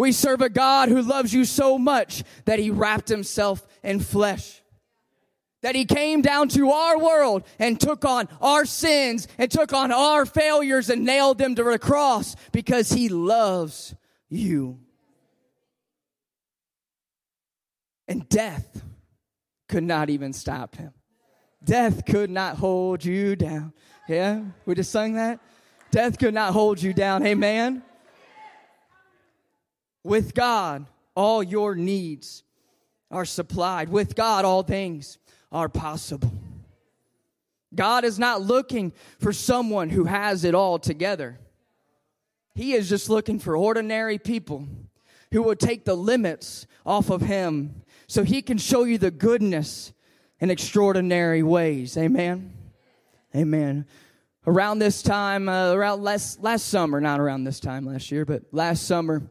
We 0.00 0.12
serve 0.12 0.40
a 0.40 0.48
God 0.48 0.88
who 0.88 1.02
loves 1.02 1.34
you 1.34 1.44
so 1.44 1.76
much 1.76 2.24
that 2.46 2.58
he 2.58 2.70
wrapped 2.70 3.10
himself 3.10 3.66
in 3.82 4.00
flesh. 4.00 4.62
That 5.60 5.74
he 5.74 5.84
came 5.84 6.22
down 6.22 6.48
to 6.48 6.70
our 6.70 6.98
world 6.98 7.42
and 7.58 7.78
took 7.78 8.06
on 8.06 8.26
our 8.40 8.64
sins 8.64 9.28
and 9.36 9.50
took 9.50 9.74
on 9.74 9.92
our 9.92 10.24
failures 10.24 10.88
and 10.88 11.04
nailed 11.04 11.36
them 11.36 11.54
to 11.54 11.64
the 11.64 11.78
cross 11.78 12.34
because 12.50 12.90
he 12.90 13.10
loves 13.10 13.94
you. 14.30 14.78
And 18.08 18.26
death 18.26 18.82
could 19.68 19.84
not 19.84 20.08
even 20.08 20.32
stop 20.32 20.76
him. 20.76 20.94
Death 21.62 22.06
could 22.06 22.30
not 22.30 22.56
hold 22.56 23.04
you 23.04 23.36
down. 23.36 23.74
Yeah, 24.08 24.44
we 24.64 24.74
just 24.76 24.92
sung 24.92 25.16
that. 25.16 25.40
Death 25.90 26.18
could 26.18 26.32
not 26.32 26.54
hold 26.54 26.80
you 26.80 26.94
down. 26.94 27.26
Amen. 27.26 27.82
With 30.02 30.34
God, 30.34 30.86
all 31.14 31.42
your 31.42 31.74
needs 31.74 32.42
are 33.10 33.24
supplied. 33.24 33.88
With 33.88 34.14
God, 34.14 34.44
all 34.44 34.62
things 34.62 35.18
are 35.52 35.68
possible. 35.68 36.32
God 37.74 38.04
is 38.04 38.18
not 38.18 38.42
looking 38.42 38.92
for 39.18 39.32
someone 39.32 39.90
who 39.90 40.04
has 40.04 40.44
it 40.44 40.54
all 40.54 40.78
together. 40.78 41.38
He 42.54 42.72
is 42.72 42.88
just 42.88 43.08
looking 43.08 43.38
for 43.38 43.56
ordinary 43.56 44.18
people 44.18 44.66
who 45.32 45.42
will 45.42 45.56
take 45.56 45.84
the 45.84 45.96
limits 45.96 46.66
off 46.84 47.10
of 47.10 47.22
Him 47.22 47.82
so 48.06 48.24
He 48.24 48.42
can 48.42 48.58
show 48.58 48.84
you 48.84 48.98
the 48.98 49.10
goodness 49.10 49.92
in 50.40 50.50
extraordinary 50.50 51.42
ways. 51.42 51.96
Amen. 51.96 52.52
Amen. 53.34 53.86
Around 54.46 54.80
this 54.80 55.02
time, 55.02 55.48
uh, 55.48 55.72
around 55.72 56.02
last, 56.02 56.42
last 56.42 56.66
summer, 56.66 57.00
not 57.00 57.20
around 57.20 57.44
this 57.44 57.60
time 57.60 57.86
last 57.86 58.10
year, 58.10 58.24
but 58.24 58.42
last 58.50 58.86
summer, 58.86 59.22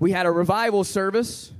we 0.00 0.10
had 0.10 0.26
a 0.26 0.30
revival 0.32 0.82
service. 0.82 1.52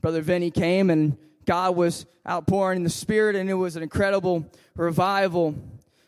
Brother 0.00 0.22
Vinny 0.22 0.50
came 0.50 0.88
and 0.88 1.18
God 1.44 1.76
was 1.76 2.06
outpouring 2.26 2.84
the 2.84 2.90
Spirit, 2.90 3.34
and 3.34 3.50
it 3.50 3.54
was 3.54 3.74
an 3.74 3.82
incredible 3.82 4.46
revival. 4.76 5.56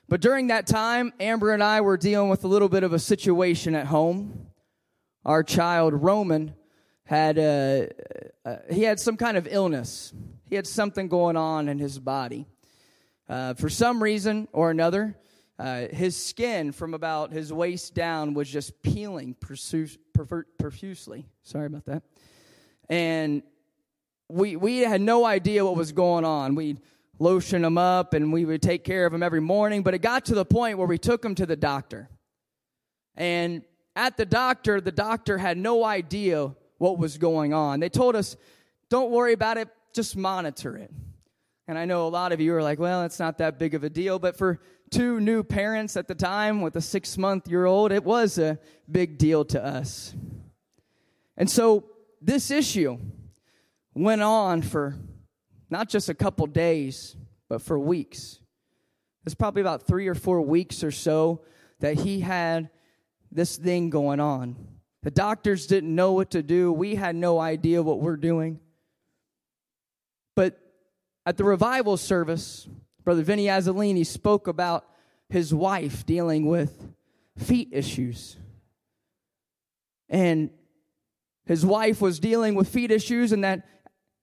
But 0.09 0.21
during 0.21 0.47
that 0.47 0.69
time, 0.69 1.13
Amber 1.19 1.51
and 1.51 1.63
I 1.63 1.81
were 1.81 1.97
dealing 1.97 2.31
with 2.31 2.45
a 2.45 2.49
little 2.49 2.69
bit 2.69 2.85
of 2.85 2.93
a 2.93 2.99
situation 3.01 3.75
at 3.75 3.87
home. 3.87 4.47
Our 5.25 5.43
child, 5.43 5.95
Roman, 5.95 6.55
had 7.07 7.39
uh, 7.39 7.87
uh, 8.45 8.57
he 8.71 8.83
had 8.83 9.01
some 9.01 9.17
kind 9.17 9.37
of 9.37 9.49
illness. 9.51 10.13
He 10.49 10.55
had 10.55 10.69
something 10.69 11.09
going 11.09 11.37
on 11.37 11.69
in 11.69 11.81
his 11.81 11.99
body. 11.99 12.47
Uh, 13.29 13.55
for 13.55 13.69
some 13.69 14.03
reason 14.03 14.47
or 14.53 14.71
another, 14.71 15.17
uh, 15.59 15.87
his 15.88 16.17
skin 16.17 16.73
from 16.73 16.95
about 16.95 17.33
his 17.33 17.53
waist 17.53 17.95
down 17.95 18.35
was 18.35 18.49
just 18.49 18.83
peeling 18.83 19.37
profusely. 20.59 21.27
Sorry 21.43 21.67
about 21.67 21.85
that. 21.87 22.03
And 22.88 23.43
we, 24.29 24.57
we 24.57 24.79
had 24.79 25.01
no 25.01 25.25
idea 25.25 25.64
what 25.64 25.77
was 25.77 25.93
going 25.93 26.25
on. 26.25 26.55
We'd 26.55 26.81
lotion 27.19 27.64
him 27.64 27.79
up 27.79 28.14
and 28.14 28.33
we 28.33 28.45
would 28.45 28.62
take 28.62 28.83
care 28.83 29.07
of 29.07 29.14
him 29.14 29.23
every 29.23 29.40
morning, 29.40 29.83
but 29.83 29.95
it 29.95 30.01
got 30.01 30.25
to 30.27 30.35
the 30.35 30.45
point 30.45 30.79
where 30.79 30.88
we 30.88 30.99
took 30.99 31.25
him 31.25 31.35
to 31.37 31.47
the 31.47 31.57
doctor. 31.57 32.09
And 33.17 33.62
at 33.95 34.17
the 34.17 34.27
doctor, 34.27 34.81
the 34.81 34.90
doctor 34.90 35.38
had 35.38 35.57
no 35.57 35.85
idea 35.85 36.53
what 36.79 36.99
was 36.99 37.17
going 37.17 37.55
on. 37.55 37.79
They 37.79 37.88
told 37.88 38.17
us, 38.17 38.37
don't 38.90 39.12
worry 39.12 39.33
about 39.33 39.57
it, 39.57 39.69
just 39.95 40.17
monitor 40.17 40.77
it. 40.77 40.90
And 41.67 41.79
I 41.79 41.85
know 41.85 42.07
a 42.07 42.09
lot 42.09 42.33
of 42.33 42.40
you 42.40 42.55
are 42.55 42.62
like, 42.62 42.79
well, 42.79 43.05
it's 43.05 43.19
not 43.19 43.38
that 43.38 43.59
big 43.59 43.75
of 43.75 43.85
a 43.85 43.90
deal. 43.90 44.19
But 44.19 44.37
for 44.37 44.61
two 44.94 45.18
new 45.18 45.42
parents 45.42 45.96
at 45.96 46.07
the 46.07 46.14
time 46.14 46.61
with 46.61 46.76
a 46.76 46.80
six 46.80 47.18
month 47.18 47.48
year 47.48 47.66
old, 47.66 47.90
it 47.90 48.04
was 48.04 48.38
a 48.38 48.59
big 48.90 49.18
deal 49.18 49.44
to 49.46 49.62
us. 49.62 50.14
And 51.37 51.50
so 51.50 51.85
this 52.22 52.52
issue 52.52 52.98
went 53.92 54.22
on 54.22 54.62
for 54.62 54.96
not 55.68 55.88
just 55.88 56.09
a 56.09 56.14
couple 56.14 56.46
days, 56.46 57.16
but 57.48 57.61
for 57.61 57.76
weeks. 57.76 58.38
It's 59.26 59.35
probably 59.35 59.62
about 59.62 59.85
three 59.85 60.07
or 60.07 60.14
four 60.14 60.40
weeks 60.42 60.85
or 60.85 60.92
so 60.92 61.42
that 61.80 61.98
he 61.98 62.20
had 62.20 62.70
this 63.33 63.57
thing 63.57 63.90
going 63.90 64.20
on. 64.20 64.57
The 65.02 65.11
doctors 65.11 65.66
didn't 65.66 65.92
know 65.92 66.12
what 66.12 66.30
to 66.30 66.42
do. 66.42 66.72
We 66.72 66.94
had 66.94 67.16
no 67.16 67.40
idea 67.40 67.83
what 67.83 68.00
we're 68.00 68.16
doing. 68.16 68.61
But 70.37 70.61
at 71.26 71.37
the 71.37 71.44
revival 71.44 71.96
service, 71.96 72.68
Brother 73.05 73.23
Vinny 73.23 73.47
Azzolini 73.47 74.05
spoke 74.05 74.49
about 74.49 74.87
his 75.29 75.53
wife 75.53 76.07
dealing 76.07 76.47
with 76.47 76.93
feet 77.37 77.69
issues. 77.73 78.37
And 80.09 80.51
his 81.47 81.67
wife 81.67 82.01
was 82.01 82.19
dealing 82.19 82.55
with 82.55 82.69
feet 82.69 82.90
issues, 82.90 83.33
and 83.33 83.45
that 83.45 83.67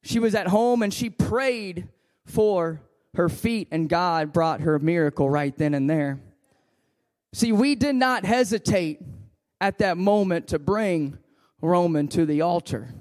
she 0.03 0.19
was 0.19 0.33
at 0.33 0.47
home 0.47 0.81
and 0.81 0.93
she 0.93 1.09
prayed 1.09 1.89
for 2.25 2.81
her 3.13 3.29
feet, 3.29 3.67
and 3.71 3.89
God 3.89 4.33
brought 4.33 4.61
her 4.61 4.75
a 4.75 4.79
miracle 4.79 5.29
right 5.29 5.55
then 5.55 5.73
and 5.73 5.89
there. 5.89 6.19
See, 7.33 7.51
we 7.51 7.75
did 7.75 7.95
not 7.95 8.25
hesitate 8.25 9.01
at 9.59 9.77
that 9.79 9.97
moment 9.97 10.47
to 10.49 10.59
bring 10.59 11.17
Roman 11.61 12.07
to 12.09 12.25
the 12.25 12.41
altar. 12.41 12.93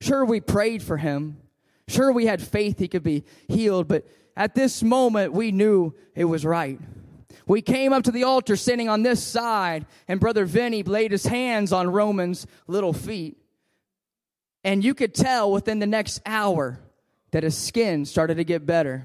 Sure, 0.00 0.24
we 0.24 0.40
prayed 0.40 0.82
for 0.82 0.98
him. 0.98 1.38
Sure, 1.88 2.12
we 2.12 2.26
had 2.26 2.40
faith 2.40 2.78
he 2.78 2.88
could 2.88 3.02
be 3.02 3.24
healed, 3.48 3.88
but 3.88 4.06
at 4.36 4.54
this 4.54 4.82
moment, 4.82 5.32
we 5.32 5.52
knew 5.52 5.94
it 6.14 6.24
was 6.24 6.44
right. 6.44 6.78
We 7.46 7.62
came 7.62 7.92
up 7.92 8.04
to 8.04 8.10
the 8.10 8.24
altar 8.24 8.56
sitting 8.56 8.88
on 8.88 9.02
this 9.02 9.22
side, 9.22 9.86
and 10.08 10.18
Brother 10.18 10.44
Vinny 10.44 10.82
laid 10.82 11.12
his 11.12 11.26
hands 11.26 11.72
on 11.72 11.90
Roman's 11.90 12.46
little 12.66 12.92
feet. 12.92 13.36
And 14.64 14.82
you 14.82 14.94
could 14.94 15.14
tell 15.14 15.52
within 15.52 15.78
the 15.78 15.86
next 15.86 16.22
hour 16.24 16.80
that 17.32 17.42
his 17.42 17.56
skin 17.56 18.06
started 18.06 18.38
to 18.38 18.44
get 18.44 18.64
better. 18.64 19.04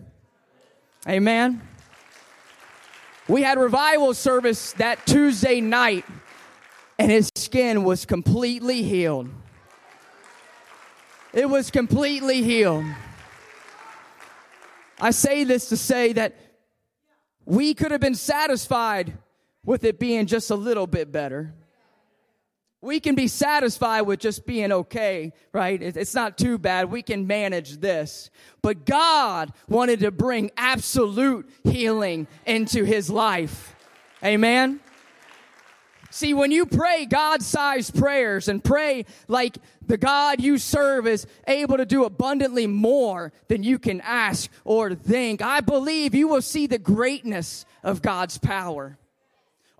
Amen. 1.07 1.61
We 3.27 3.41
had 3.43 3.59
revival 3.59 4.13
service 4.13 4.71
that 4.73 5.05
Tuesday 5.05 5.61
night, 5.61 6.05
and 6.97 7.11
his 7.11 7.29
skin 7.35 7.83
was 7.83 8.05
completely 8.05 8.83
healed. 8.83 9.29
It 11.33 11.47
was 11.47 11.69
completely 11.69 12.41
healed. 12.41 12.85
I 15.01 15.11
say 15.11 15.43
this 15.43 15.69
to 15.69 15.77
say 15.77 16.13
that 16.13 16.35
we 17.45 17.73
could 17.73 17.91
have 17.91 18.01
been 18.01 18.15
satisfied 18.15 19.17
with 19.65 19.83
it 19.83 19.99
being 19.99 20.25
just 20.25 20.51
a 20.51 20.55
little 20.55 20.87
bit 20.87 21.11
better. 21.11 21.53
We 22.81 23.01
can 23.01 23.15
be 23.15 23.27
satisfied 23.27 24.01
with 24.01 24.19
just 24.19 24.45
being 24.45 24.71
okay, 24.71 25.33
right? 25.51 25.81
It's 25.81 26.15
not 26.15 26.37
too 26.37 26.57
bad. 26.57 26.89
We 26.89 27.01
can 27.01 27.27
manage 27.27 27.77
this. 27.79 28.29
But 28.61 28.85
God 28.85 29.51
wanted 29.67 29.99
to 30.01 30.11
bring 30.11 30.51
absolute 30.55 31.49
healing 31.63 32.27
into 32.45 32.85
his 32.85 33.09
life. 33.09 33.75
Amen. 34.23 34.79
See, 36.09 36.33
when 36.33 36.51
you 36.51 36.65
pray 36.65 37.05
God 37.05 37.41
sized 37.41 37.95
prayers 37.95 38.47
and 38.47 38.63
pray 38.63 39.05
like 39.27 39.57
the 39.89 39.97
God 39.97 40.39
you 40.39 40.59
serve 40.59 41.07
is 41.07 41.25
able 41.47 41.77
to 41.77 41.85
do 41.85 42.05
abundantly 42.05 42.67
more 42.67 43.33
than 43.47 43.63
you 43.63 43.79
can 43.79 43.99
ask 44.01 44.49
or 44.63 44.93
think, 44.93 45.41
I 45.41 45.61
believe 45.61 46.13
you 46.13 46.27
will 46.27 46.43
see 46.43 46.67
the 46.67 46.77
greatness 46.77 47.65
of 47.83 48.03
God's 48.03 48.37
power. 48.37 48.99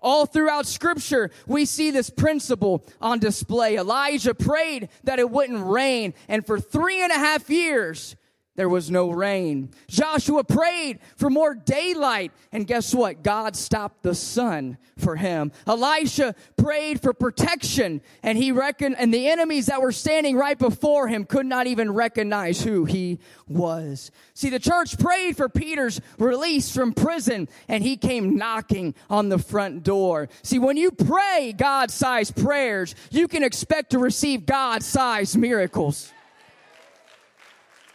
All 0.00 0.26
throughout 0.26 0.66
scripture, 0.66 1.30
we 1.46 1.64
see 1.64 1.92
this 1.92 2.10
principle 2.10 2.84
on 3.00 3.20
display. 3.20 3.76
Elijah 3.76 4.34
prayed 4.34 4.88
that 5.04 5.20
it 5.20 5.30
wouldn't 5.30 5.64
rain, 5.64 6.12
and 6.26 6.44
for 6.44 6.58
three 6.58 7.02
and 7.02 7.12
a 7.12 7.18
half 7.18 7.48
years, 7.48 8.16
there 8.60 8.68
was 8.68 8.90
no 8.90 9.10
rain. 9.10 9.70
Joshua 9.88 10.44
prayed 10.44 10.98
for 11.16 11.30
more 11.30 11.54
daylight, 11.54 12.30
and 12.52 12.66
guess 12.66 12.94
what? 12.94 13.22
God 13.22 13.56
stopped 13.56 14.02
the 14.02 14.14
sun 14.14 14.76
for 14.98 15.16
him. 15.16 15.50
Elisha 15.66 16.34
prayed 16.58 17.00
for 17.00 17.14
protection, 17.14 18.02
and 18.22 18.36
he 18.36 18.52
reckoned, 18.52 18.96
and 18.98 19.14
the 19.14 19.28
enemies 19.28 19.64
that 19.64 19.80
were 19.80 19.92
standing 19.92 20.36
right 20.36 20.58
before 20.58 21.08
him 21.08 21.24
could 21.24 21.46
not 21.46 21.68
even 21.68 21.90
recognize 21.90 22.60
who 22.60 22.84
he 22.84 23.18
was. 23.48 24.10
See, 24.34 24.50
the 24.50 24.58
church 24.58 24.98
prayed 24.98 25.38
for 25.38 25.48
Peter's 25.48 25.98
release 26.18 26.70
from 26.70 26.92
prison, 26.92 27.48
and 27.66 27.82
he 27.82 27.96
came 27.96 28.36
knocking 28.36 28.94
on 29.08 29.30
the 29.30 29.38
front 29.38 29.84
door. 29.84 30.28
See, 30.42 30.58
when 30.58 30.76
you 30.76 30.90
pray 30.90 31.54
God-sized 31.56 32.36
prayers, 32.36 32.94
you 33.10 33.26
can 33.26 33.42
expect 33.42 33.92
to 33.92 33.98
receive 33.98 34.44
God-sized 34.44 35.38
miracles. 35.38 36.12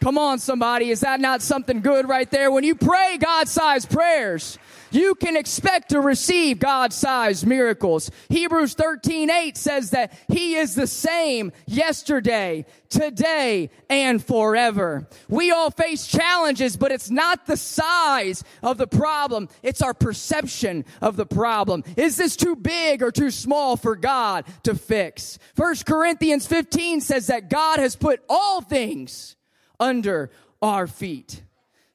Come 0.06 0.18
on, 0.18 0.38
somebody. 0.38 0.90
Is 0.90 1.00
that 1.00 1.18
not 1.18 1.42
something 1.42 1.80
good 1.80 2.08
right 2.08 2.30
there? 2.30 2.52
When 2.52 2.62
you 2.62 2.76
pray 2.76 3.18
God 3.18 3.48
sized 3.48 3.90
prayers, 3.90 4.56
you 4.92 5.16
can 5.16 5.36
expect 5.36 5.88
to 5.88 6.00
receive 6.00 6.60
God 6.60 6.92
sized 6.92 7.44
miracles. 7.44 8.08
Hebrews 8.28 8.74
13 8.74 9.30
8 9.30 9.56
says 9.56 9.90
that 9.90 10.16
He 10.28 10.54
is 10.54 10.76
the 10.76 10.86
same 10.86 11.50
yesterday, 11.66 12.66
today, 12.88 13.68
and 13.90 14.24
forever. 14.24 15.08
We 15.28 15.50
all 15.50 15.72
face 15.72 16.06
challenges, 16.06 16.76
but 16.76 16.92
it's 16.92 17.10
not 17.10 17.46
the 17.46 17.56
size 17.56 18.44
of 18.62 18.78
the 18.78 18.86
problem. 18.86 19.48
It's 19.64 19.82
our 19.82 19.92
perception 19.92 20.84
of 21.00 21.16
the 21.16 21.26
problem. 21.26 21.82
Is 21.96 22.16
this 22.16 22.36
too 22.36 22.54
big 22.54 23.02
or 23.02 23.10
too 23.10 23.32
small 23.32 23.76
for 23.76 23.96
God 23.96 24.44
to 24.62 24.76
fix? 24.76 25.40
First 25.56 25.84
Corinthians 25.84 26.46
15 26.46 27.00
says 27.00 27.26
that 27.26 27.50
God 27.50 27.80
has 27.80 27.96
put 27.96 28.22
all 28.28 28.60
things 28.60 29.35
under 29.78 30.30
our 30.62 30.86
feet. 30.86 31.42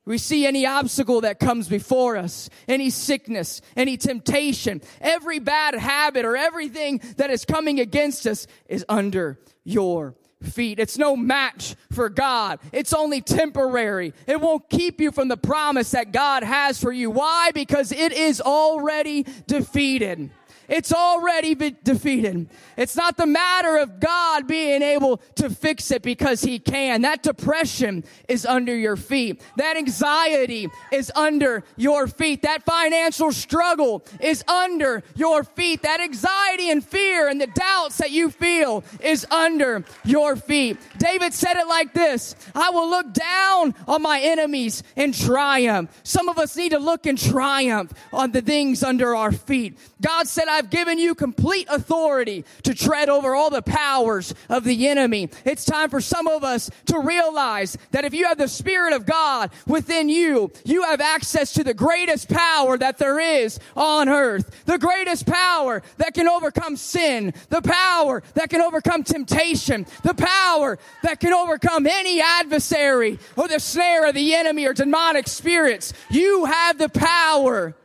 We 0.06 0.18
see 0.18 0.48
any 0.48 0.66
obstacle 0.66 1.22
that 1.22 1.40
comes 1.40 1.68
before 1.68 2.18
us, 2.18 2.50
any 2.68 2.90
sickness, 2.90 3.62
any 3.78 3.98
temptation, 3.98 4.82
every 5.00 5.40
bad 5.40 5.76
habit 5.76 6.26
or 6.26 6.36
everything 6.36 7.02
that 7.18 7.30
is 7.30 7.46
coming 7.46 7.80
against 7.80 8.26
us 8.26 8.48
is 8.68 8.84
under 8.90 9.40
your 9.64 10.16
feet. 10.42 10.80
It's 10.80 10.98
no 10.98 11.16
match 11.16 11.76
for 11.92 12.10
God. 12.10 12.60
It's 12.72 12.94
only 12.94 13.22
temporary. 13.22 14.14
It 14.26 14.42
won't 14.42 14.70
keep 14.70 15.00
you 15.00 15.12
from 15.12 15.28
the 15.28 15.38
promise 15.38 15.92
that 15.92 16.12
God 16.12 16.44
has 16.44 16.82
for 16.82 16.92
you. 16.92 17.12
Why? 17.12 17.52
Because 17.54 17.92
it 17.92 18.12
is 18.12 18.42
already 18.42 19.26
defeated. 19.46 20.32
It's 20.72 20.94
already 20.94 21.54
been 21.54 21.76
defeated. 21.84 22.50
It's 22.78 22.96
not 22.96 23.18
the 23.18 23.26
matter 23.26 23.76
of 23.76 24.00
God 24.00 24.48
being 24.48 24.82
able 24.82 25.18
to 25.36 25.50
fix 25.50 25.92
it 25.92 26.02
because 26.02 26.44
he 26.44 26.60
can. 26.60 27.02
That 27.02 27.24
depression 27.24 28.06
is 28.30 28.46
under 28.46 28.74
your 28.74 28.96
feet. 28.96 29.42
That 29.58 29.76
anxiety 29.76 30.70
is 30.90 31.12
under 31.14 31.66
your 31.76 32.08
feet. 32.08 32.44
That 32.44 32.64
financial 32.64 33.34
struggle 33.34 34.06
is 34.22 34.46
under 34.48 35.04
your 35.14 35.44
feet. 35.44 35.82
That 35.82 36.00
anxiety 36.00 36.70
and 36.70 36.82
fear 36.82 37.28
and 37.28 37.42
the 37.42 37.48
doubts 37.48 37.98
that 37.98 38.12
you 38.12 38.30
feel 38.30 38.86
is 39.02 39.28
under 39.30 39.84
your 40.06 40.38
feet. 40.38 40.78
David 40.98 41.34
said 41.34 41.58
it 41.58 41.68
like 41.68 41.94
this. 41.94 42.34
I 42.56 42.70
will 42.70 42.90
look 42.90 43.12
down 43.12 43.76
on 43.90 44.02
my 44.02 44.22
enemies 44.22 44.84
in 44.96 45.12
triumph. 45.12 45.92
Some 46.04 46.30
of 46.30 46.40
us 46.40 46.56
need 46.56 46.70
to 46.70 46.80
look 46.80 47.06
in 47.06 47.18
triumph 47.18 47.92
on 48.14 48.32
the 48.32 48.42
things 48.42 48.84
under 48.84 49.14
our 49.18 49.34
feet. 49.34 49.78
God 50.02 50.30
said, 50.30 50.46
I've 50.62 50.70
given 50.70 51.00
you 51.00 51.16
complete 51.16 51.66
authority 51.72 52.46
to 52.62 52.76
tread 52.76 53.10
over 53.10 53.34
all 53.34 53.50
the 53.50 53.64
powers 53.64 54.32
of 54.48 54.64
the 54.64 54.90
enemy. 54.90 55.32
It's 55.44 55.66
time 55.66 55.90
for 55.90 56.00
some 56.00 56.28
of 56.28 56.44
us 56.44 56.70
to 56.86 57.00
realize 57.00 57.80
that 57.90 58.06
if 58.06 58.14
you 58.14 58.28
have 58.28 58.38
the 58.38 58.48
Spirit 58.48 58.94
of 58.94 59.08
God 59.08 59.50
within 59.66 60.08
you, 60.08 60.52
you 60.64 60.84
have 60.84 61.02
access 61.02 61.54
to 61.54 61.64
the 61.64 61.74
greatest 61.74 62.30
power 62.30 62.78
that 62.78 63.00
there 63.00 63.20
is 63.20 63.60
on 63.76 64.08
earth. 64.08 64.64
The 64.66 64.78
greatest 64.78 65.26
power 65.26 65.82
that 65.98 66.14
can 66.14 66.28
overcome 66.28 66.78
sin. 66.78 67.34
The 67.50 67.64
power 67.64 68.22
that 68.36 68.52
can 68.52 68.62
overcome 68.62 69.04
temptation. 69.04 69.88
The 70.04 70.14
power 70.14 70.78
that 71.02 71.20
can 71.20 71.34
overcome 71.34 71.88
any 71.88 72.22
adversary 72.22 73.18
or 73.36 73.48
the 73.48 73.60
snare 73.60 74.08
of 74.08 74.14
the 74.14 74.36
enemy 74.36 74.68
or 74.68 74.76
demonic 74.76 75.28
spirits. 75.28 75.92
You 76.12 76.46
have 76.46 76.78
the 76.78 76.90
power 76.90 77.76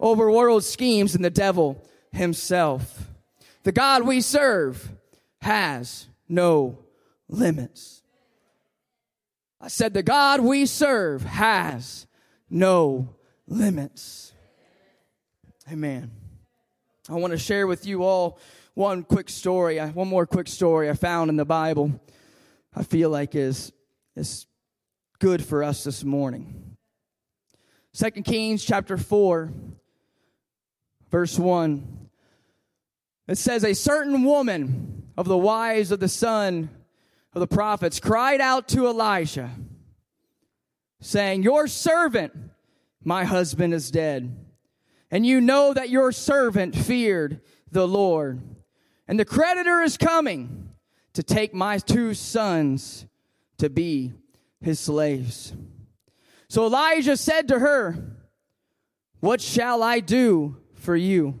over 0.00 0.32
world 0.32 0.64
schemes 0.64 1.14
and 1.14 1.24
the 1.24 1.30
devil 1.30 1.80
himself. 2.14 3.08
The 3.64 3.72
God 3.72 4.06
we 4.06 4.20
serve 4.20 4.90
has 5.40 6.06
no 6.28 6.78
limits. 7.28 8.02
I 9.60 9.68
said, 9.68 9.94
the 9.94 10.02
God 10.02 10.40
we 10.40 10.66
serve 10.66 11.22
has 11.22 12.06
no 12.50 13.14
limits. 13.46 14.32
Amen. 15.70 16.10
I 17.08 17.14
want 17.14 17.32
to 17.32 17.38
share 17.38 17.66
with 17.66 17.86
you 17.86 18.02
all 18.04 18.38
one 18.74 19.02
quick 19.02 19.28
story, 19.28 19.78
uh, 19.78 19.88
one 19.88 20.08
more 20.08 20.26
quick 20.26 20.48
story 20.48 20.90
I 20.90 20.94
found 20.94 21.30
in 21.30 21.36
the 21.36 21.44
Bible. 21.44 22.00
I 22.74 22.82
feel 22.82 23.10
like 23.10 23.34
is 23.34 23.72
is 24.16 24.46
good 25.18 25.44
for 25.44 25.62
us 25.62 25.84
this 25.84 26.04
morning. 26.04 26.76
Second 27.92 28.24
Kings 28.24 28.64
chapter 28.64 28.96
4 28.96 29.52
verse 31.14 31.38
1. 31.38 32.03
It 33.26 33.38
says, 33.38 33.64
A 33.64 33.74
certain 33.74 34.24
woman 34.24 35.04
of 35.16 35.26
the 35.26 35.38
wives 35.38 35.90
of 35.90 36.00
the 36.00 36.08
son 36.08 36.70
of 37.32 37.40
the 37.40 37.46
prophets 37.46 38.00
cried 38.00 38.40
out 38.40 38.68
to 38.68 38.86
Elijah, 38.86 39.50
saying, 41.00 41.42
Your 41.42 41.66
servant, 41.66 42.32
my 43.02 43.24
husband, 43.24 43.74
is 43.74 43.90
dead. 43.90 44.36
And 45.10 45.24
you 45.24 45.40
know 45.40 45.72
that 45.72 45.90
your 45.90 46.12
servant 46.12 46.74
feared 46.74 47.40
the 47.70 47.86
Lord. 47.86 48.42
And 49.06 49.18
the 49.18 49.24
creditor 49.24 49.80
is 49.80 49.96
coming 49.96 50.70
to 51.12 51.22
take 51.22 51.54
my 51.54 51.78
two 51.78 52.14
sons 52.14 53.06
to 53.58 53.70
be 53.70 54.12
his 54.60 54.80
slaves. 54.80 55.52
So 56.48 56.66
Elijah 56.66 57.16
said 57.16 57.48
to 57.48 57.58
her, 57.58 58.16
What 59.20 59.40
shall 59.40 59.82
I 59.82 60.00
do 60.00 60.56
for 60.84 60.94
you. 60.94 61.40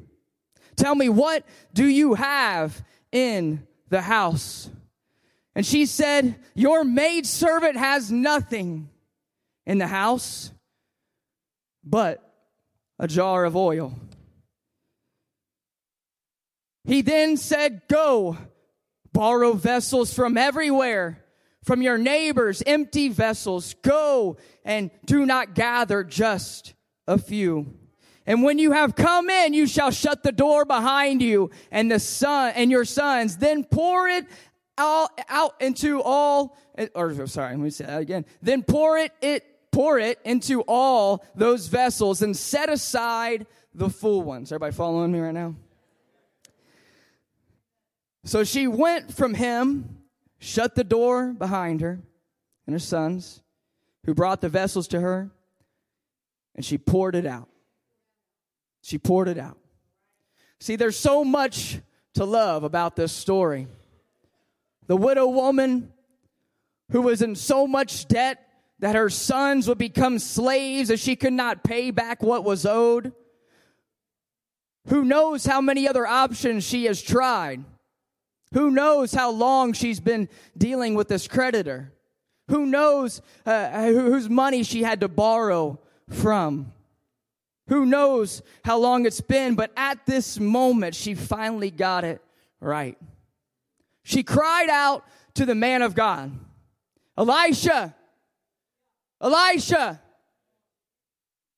Tell 0.76 0.94
me, 0.94 1.08
what 1.08 1.44
do 1.72 1.86
you 1.86 2.14
have 2.14 2.82
in 3.12 3.66
the 3.88 4.02
house? 4.02 4.68
And 5.54 5.64
she 5.64 5.86
said, 5.86 6.36
Your 6.54 6.84
maidservant 6.84 7.76
has 7.76 8.10
nothing 8.10 8.88
in 9.66 9.78
the 9.78 9.86
house 9.86 10.50
but 11.84 12.20
a 12.98 13.06
jar 13.06 13.44
of 13.44 13.56
oil. 13.56 13.94
He 16.84 17.02
then 17.02 17.36
said, 17.36 17.82
Go, 17.88 18.36
borrow 19.12 19.52
vessels 19.52 20.12
from 20.12 20.36
everywhere, 20.36 21.24
from 21.62 21.82
your 21.82 21.98
neighbors, 21.98 22.62
empty 22.66 23.08
vessels. 23.08 23.74
Go 23.82 24.36
and 24.64 24.90
do 25.06 25.24
not 25.24 25.54
gather 25.54 26.04
just 26.04 26.74
a 27.06 27.16
few. 27.16 27.74
And 28.26 28.42
when 28.42 28.58
you 28.58 28.72
have 28.72 28.94
come 28.94 29.28
in, 29.28 29.52
you 29.52 29.66
shall 29.66 29.90
shut 29.90 30.22
the 30.22 30.32
door 30.32 30.64
behind 30.64 31.20
you 31.20 31.50
and 31.70 31.90
the 31.90 32.00
son 32.00 32.52
and 32.56 32.70
your 32.70 32.84
sons. 32.84 33.36
Then 33.36 33.64
pour 33.64 34.08
it 34.08 34.26
out, 34.78 35.10
out 35.28 35.60
into 35.60 36.00
all, 36.02 36.56
or 36.94 37.10
oh, 37.10 37.26
sorry, 37.26 37.50
let 37.50 37.60
me 37.60 37.70
say 37.70 37.84
that 37.84 38.00
again. 38.00 38.24
Then 38.40 38.62
pour 38.62 38.96
it, 38.98 39.12
it, 39.20 39.44
pour 39.70 39.98
it 39.98 40.18
into 40.24 40.62
all 40.62 41.24
those 41.34 41.66
vessels 41.66 42.22
and 42.22 42.34
set 42.36 42.70
aside 42.70 43.46
the 43.74 43.90
full 43.90 44.22
ones. 44.22 44.50
Everybody 44.50 44.72
following 44.74 45.12
me 45.12 45.20
right 45.20 45.34
now? 45.34 45.54
So 48.24 48.42
she 48.42 48.66
went 48.66 49.12
from 49.12 49.34
him, 49.34 49.98
shut 50.38 50.74
the 50.74 50.84
door 50.84 51.32
behind 51.32 51.82
her 51.82 52.00
and 52.66 52.72
her 52.72 52.80
sons, 52.80 53.42
who 54.06 54.14
brought 54.14 54.40
the 54.40 54.48
vessels 54.48 54.88
to 54.88 55.00
her, 55.00 55.30
and 56.54 56.64
she 56.64 56.78
poured 56.78 57.16
it 57.16 57.26
out. 57.26 57.48
She 58.84 58.98
poured 58.98 59.28
it 59.28 59.38
out. 59.38 59.56
See, 60.60 60.76
there's 60.76 60.98
so 60.98 61.24
much 61.24 61.80
to 62.16 62.26
love 62.26 62.64
about 62.64 62.96
this 62.96 63.12
story. 63.12 63.66
The 64.88 64.96
widow 64.96 65.26
woman 65.26 65.90
who 66.92 67.00
was 67.00 67.22
in 67.22 67.34
so 67.34 67.66
much 67.66 68.06
debt 68.08 68.46
that 68.80 68.94
her 68.94 69.08
sons 69.08 69.68
would 69.68 69.78
become 69.78 70.18
slaves 70.18 70.90
if 70.90 71.00
she 71.00 71.16
could 71.16 71.32
not 71.32 71.64
pay 71.64 71.92
back 71.92 72.22
what 72.22 72.44
was 72.44 72.66
owed. 72.66 73.14
Who 74.88 75.02
knows 75.02 75.46
how 75.46 75.62
many 75.62 75.88
other 75.88 76.06
options 76.06 76.62
she 76.62 76.84
has 76.84 77.00
tried? 77.00 77.64
Who 78.52 78.70
knows 78.70 79.14
how 79.14 79.30
long 79.30 79.72
she's 79.72 79.98
been 79.98 80.28
dealing 80.58 80.94
with 80.94 81.08
this 81.08 81.26
creditor? 81.26 81.90
Who 82.48 82.66
knows 82.66 83.22
uh, 83.46 83.86
whose 83.86 84.28
money 84.28 84.62
she 84.62 84.82
had 84.82 85.00
to 85.00 85.08
borrow 85.08 85.80
from? 86.10 86.74
Who 87.68 87.86
knows 87.86 88.42
how 88.64 88.78
long 88.78 89.06
it's 89.06 89.20
been, 89.20 89.54
but 89.54 89.72
at 89.76 90.04
this 90.06 90.38
moment, 90.38 90.94
she 90.94 91.14
finally 91.14 91.70
got 91.70 92.04
it 92.04 92.20
right. 92.60 92.98
She 94.02 94.22
cried 94.22 94.68
out 94.68 95.04
to 95.34 95.46
the 95.46 95.54
man 95.54 95.82
of 95.82 95.94
God, 95.94 96.32
Elisha, 97.16 97.94
Elisha, 99.20 100.00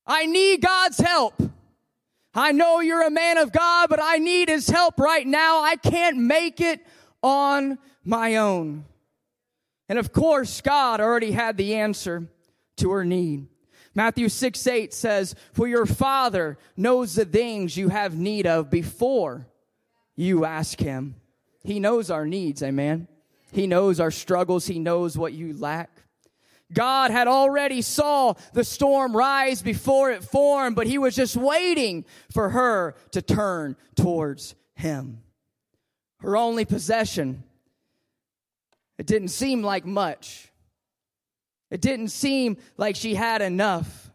I 0.06 0.26
need 0.26 0.60
God's 0.60 0.98
help. 0.98 1.42
I 2.32 2.52
know 2.52 2.80
you're 2.80 3.06
a 3.06 3.10
man 3.10 3.38
of 3.38 3.50
God, 3.50 3.88
but 3.88 3.98
I 4.00 4.18
need 4.18 4.48
his 4.48 4.68
help 4.68 5.00
right 5.00 5.26
now. 5.26 5.62
I 5.62 5.76
can't 5.76 6.18
make 6.18 6.60
it 6.60 6.86
on 7.22 7.78
my 8.04 8.36
own. 8.36 8.84
And 9.88 9.98
of 9.98 10.12
course, 10.12 10.60
God 10.60 11.00
already 11.00 11.32
had 11.32 11.56
the 11.56 11.74
answer 11.74 12.28
to 12.76 12.90
her 12.90 13.04
need. 13.04 13.48
Matthew 13.96 14.28
6 14.28 14.66
8 14.66 14.92
says, 14.92 15.34
For 15.54 15.66
your 15.66 15.86
Father 15.86 16.58
knows 16.76 17.14
the 17.14 17.24
things 17.24 17.78
you 17.78 17.88
have 17.88 18.14
need 18.14 18.46
of 18.46 18.70
before 18.70 19.48
you 20.14 20.44
ask 20.44 20.78
Him. 20.78 21.16
He 21.64 21.80
knows 21.80 22.10
our 22.10 22.26
needs, 22.26 22.62
amen. 22.62 23.08
He 23.52 23.66
knows 23.66 23.98
our 23.98 24.10
struggles. 24.10 24.66
He 24.66 24.78
knows 24.78 25.16
what 25.16 25.32
you 25.32 25.56
lack. 25.58 25.90
God 26.72 27.10
had 27.10 27.26
already 27.26 27.80
saw 27.80 28.34
the 28.52 28.64
storm 28.64 29.16
rise 29.16 29.62
before 29.62 30.10
it 30.10 30.22
formed, 30.22 30.76
but 30.76 30.86
he 30.86 30.98
was 30.98 31.14
just 31.14 31.36
waiting 31.36 32.04
for 32.30 32.50
her 32.50 32.96
to 33.12 33.22
turn 33.22 33.76
towards 33.94 34.54
him. 34.74 35.22
Her 36.18 36.36
only 36.36 36.64
possession. 36.64 37.44
It 38.98 39.06
didn't 39.06 39.28
seem 39.28 39.62
like 39.62 39.86
much. 39.86 40.50
It 41.70 41.80
didn't 41.80 42.08
seem 42.08 42.58
like 42.76 42.96
she 42.96 43.14
had 43.14 43.42
enough. 43.42 44.10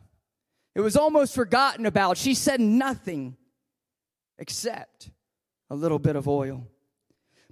It 0.76 0.82
was 0.82 0.96
almost 0.96 1.36
forgotten 1.36 1.86
about. 1.86 2.18
She 2.18 2.34
said 2.34 2.62
nothing 2.62 3.36
except 4.38 5.12
a 5.70 5.76
little 5.76 6.00
bit 6.00 6.16
of 6.16 6.28
oil. 6.28 6.68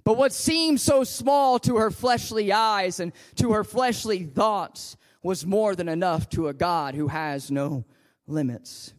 But 0.04 0.16
what 0.16 0.32
seemed 0.32 0.80
so 0.80 1.04
small 1.04 1.58
to 1.60 1.76
her 1.76 1.90
fleshly 1.90 2.52
eyes 2.52 3.00
and 3.00 3.12
to 3.36 3.52
her 3.52 3.64
fleshly 3.64 4.24
thoughts 4.24 4.96
was 5.22 5.44
more 5.44 5.74
than 5.74 5.88
enough 5.88 6.28
to 6.30 6.48
a 6.48 6.54
God 6.54 6.94
who 6.94 7.08
has 7.08 7.50
no 7.50 7.84
limits. 8.26 8.94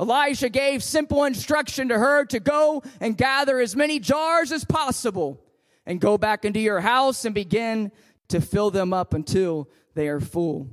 Elijah 0.00 0.48
gave 0.48 0.82
simple 0.82 1.24
instruction 1.24 1.88
to 1.88 1.98
her 1.98 2.24
to 2.24 2.40
go 2.40 2.82
and 3.00 3.16
gather 3.16 3.60
as 3.60 3.76
many 3.76 4.00
jars 4.00 4.50
as 4.50 4.64
possible 4.64 5.40
and 5.86 6.00
go 6.00 6.18
back 6.18 6.44
into 6.44 6.58
your 6.58 6.80
house 6.80 7.24
and 7.24 7.34
begin 7.34 7.92
to 8.28 8.40
fill 8.40 8.70
them 8.70 8.92
up 8.92 9.14
until 9.14 9.68
they 9.94 10.08
are 10.08 10.20
full. 10.20 10.68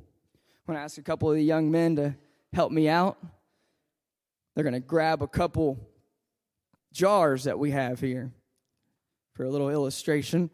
Going 0.68 0.78
to 0.78 0.84
ask 0.84 0.98
a 0.98 1.02
couple 1.02 1.30
of 1.30 1.36
the 1.36 1.44
young 1.44 1.70
men 1.70 1.96
to 1.98 2.16
help 2.54 2.72
me 2.72 2.88
out. 2.88 3.18
They're 4.56 4.64
going 4.64 4.74
to 4.74 4.80
grab 4.80 5.22
a 5.22 5.28
couple 5.28 5.80
jars 6.94 7.46
that 7.46 7.58
we 7.60 7.72
have 7.72 8.00
here 8.00 8.32
for 9.34 9.44
a 9.44 9.50
little 9.50 9.70
illustration. 9.70 10.50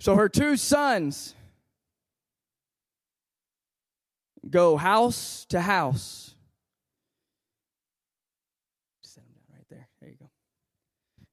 So 0.00 0.14
her 0.14 0.28
two 0.28 0.56
sons 0.56 1.34
go 4.48 4.76
house 4.76 5.44
to 5.50 5.60
house. 5.60 6.34
Set 9.02 9.22
them 9.24 9.34
down 9.48 9.56
right 9.56 9.66
there. 9.68 9.88
There 10.00 10.10
you 10.10 10.16
go. 10.18 10.30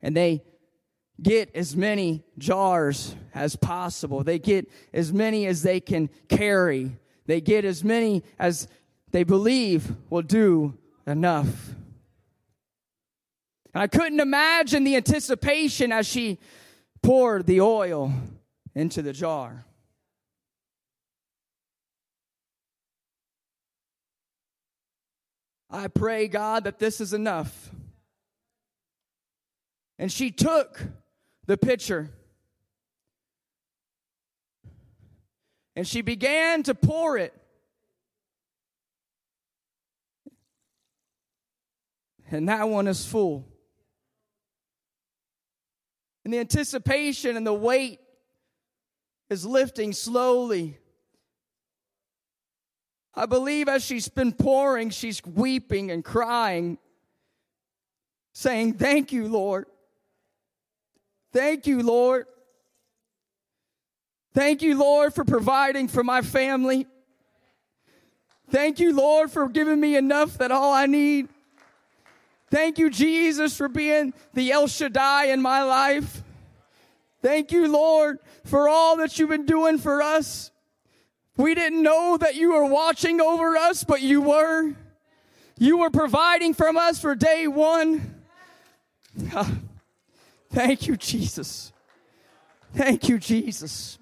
And 0.01 0.15
they 0.15 0.43
get 1.21 1.55
as 1.55 1.75
many 1.75 2.23
jars 2.37 3.15
as 3.33 3.55
possible. 3.55 4.23
They 4.23 4.39
get 4.39 4.69
as 4.93 5.11
many 5.11 5.45
as 5.47 5.63
they 5.63 5.79
can 5.79 6.09
carry. 6.29 6.97
They 7.25 7.41
get 7.41 7.65
as 7.65 7.83
many 7.83 8.23
as 8.37 8.67
they 9.11 9.23
believe 9.23 9.91
will 10.09 10.21
do 10.21 10.77
enough. 11.05 11.69
And 13.73 13.83
I 13.83 13.87
couldn't 13.87 14.19
imagine 14.19 14.83
the 14.83 14.95
anticipation 14.95 15.91
as 15.91 16.07
she 16.07 16.39
poured 17.01 17.45
the 17.45 17.61
oil 17.61 18.11
into 18.75 19.01
the 19.01 19.13
jar. 19.13 19.65
I 25.69 25.87
pray, 25.87 26.27
God, 26.27 26.63
that 26.63 26.79
this 26.79 27.01
is 27.01 27.13
enough. 27.13 27.71
And 29.99 30.11
she 30.11 30.31
took 30.31 30.81
the 31.47 31.57
pitcher 31.57 32.11
and 35.77 35.87
she 35.87 36.01
began 36.01 36.63
to 36.63 36.73
pour 36.73 37.19
it. 37.19 37.31
And 42.31 42.49
that 42.49 42.67
one 42.67 42.87
is 42.87 43.05
full. 43.05 43.47
And 46.25 46.33
the 46.33 46.39
anticipation 46.39 47.37
and 47.37 47.45
the 47.45 47.53
weight 47.53 47.99
is 49.29 49.45
lifting 49.45 49.93
slowly. 49.93 50.79
I 53.13 53.27
believe 53.27 53.69
as 53.69 53.85
she's 53.85 54.09
been 54.09 54.31
pouring, 54.31 54.89
she's 54.89 55.23
weeping 55.23 55.91
and 55.91 56.03
crying, 56.03 56.79
saying, 58.33 58.73
Thank 58.73 59.11
you, 59.11 59.27
Lord. 59.27 59.67
Thank 61.31 61.67
you, 61.67 61.83
Lord. 61.83 62.25
Thank 64.33 64.61
you, 64.61 64.77
Lord, 64.77 65.13
for 65.13 65.23
providing 65.23 65.87
for 65.87 66.03
my 66.03 66.21
family. 66.21 66.85
Thank 68.49 68.79
you, 68.79 68.95
Lord, 68.95 69.31
for 69.31 69.49
giving 69.49 69.79
me 69.79 69.95
enough 69.95 70.37
that 70.37 70.51
all 70.51 70.71
I 70.71 70.85
need. 70.85 71.27
Thank 72.49 72.77
you, 72.77 72.89
Jesus, 72.89 73.57
for 73.57 73.67
being 73.67 74.13
the 74.33 74.51
El 74.51 74.67
Shaddai 74.67 75.25
in 75.25 75.41
my 75.41 75.63
life. 75.63 76.23
Thank 77.21 77.51
you, 77.51 77.67
Lord, 77.67 78.19
for 78.45 78.69
all 78.69 78.95
that 78.97 79.19
you've 79.19 79.29
been 79.29 79.45
doing 79.45 79.79
for 79.79 80.01
us. 80.01 80.51
We 81.35 81.55
didn't 81.55 81.83
know 81.83 82.17
that 82.17 82.35
you 82.35 82.53
were 82.53 82.65
watching 82.65 83.19
over 83.19 83.57
us, 83.57 83.83
but 83.83 84.01
you 84.01 84.21
were. 84.21 84.73
You 85.59 85.79
were 85.79 85.89
providing 85.89 86.53
from 86.53 86.77
us 86.77 87.01
for 87.01 87.15
day 87.15 87.47
one. 87.47 88.23
Thank 90.49 90.87
you, 90.87 90.95
Jesus. 90.95 91.71
Thank 92.73 93.09
you, 93.09 93.17
Jesus. 93.19 93.97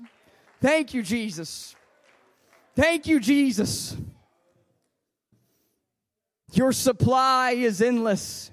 Thank 0.61 0.93
you, 0.93 1.03
Jesus. 1.03 1.75
Thank 2.75 3.07
you, 3.07 3.19
Jesus. 3.19 3.95
Your 6.53 6.71
supply 6.71 7.51
is 7.51 7.81
endless. 7.81 8.51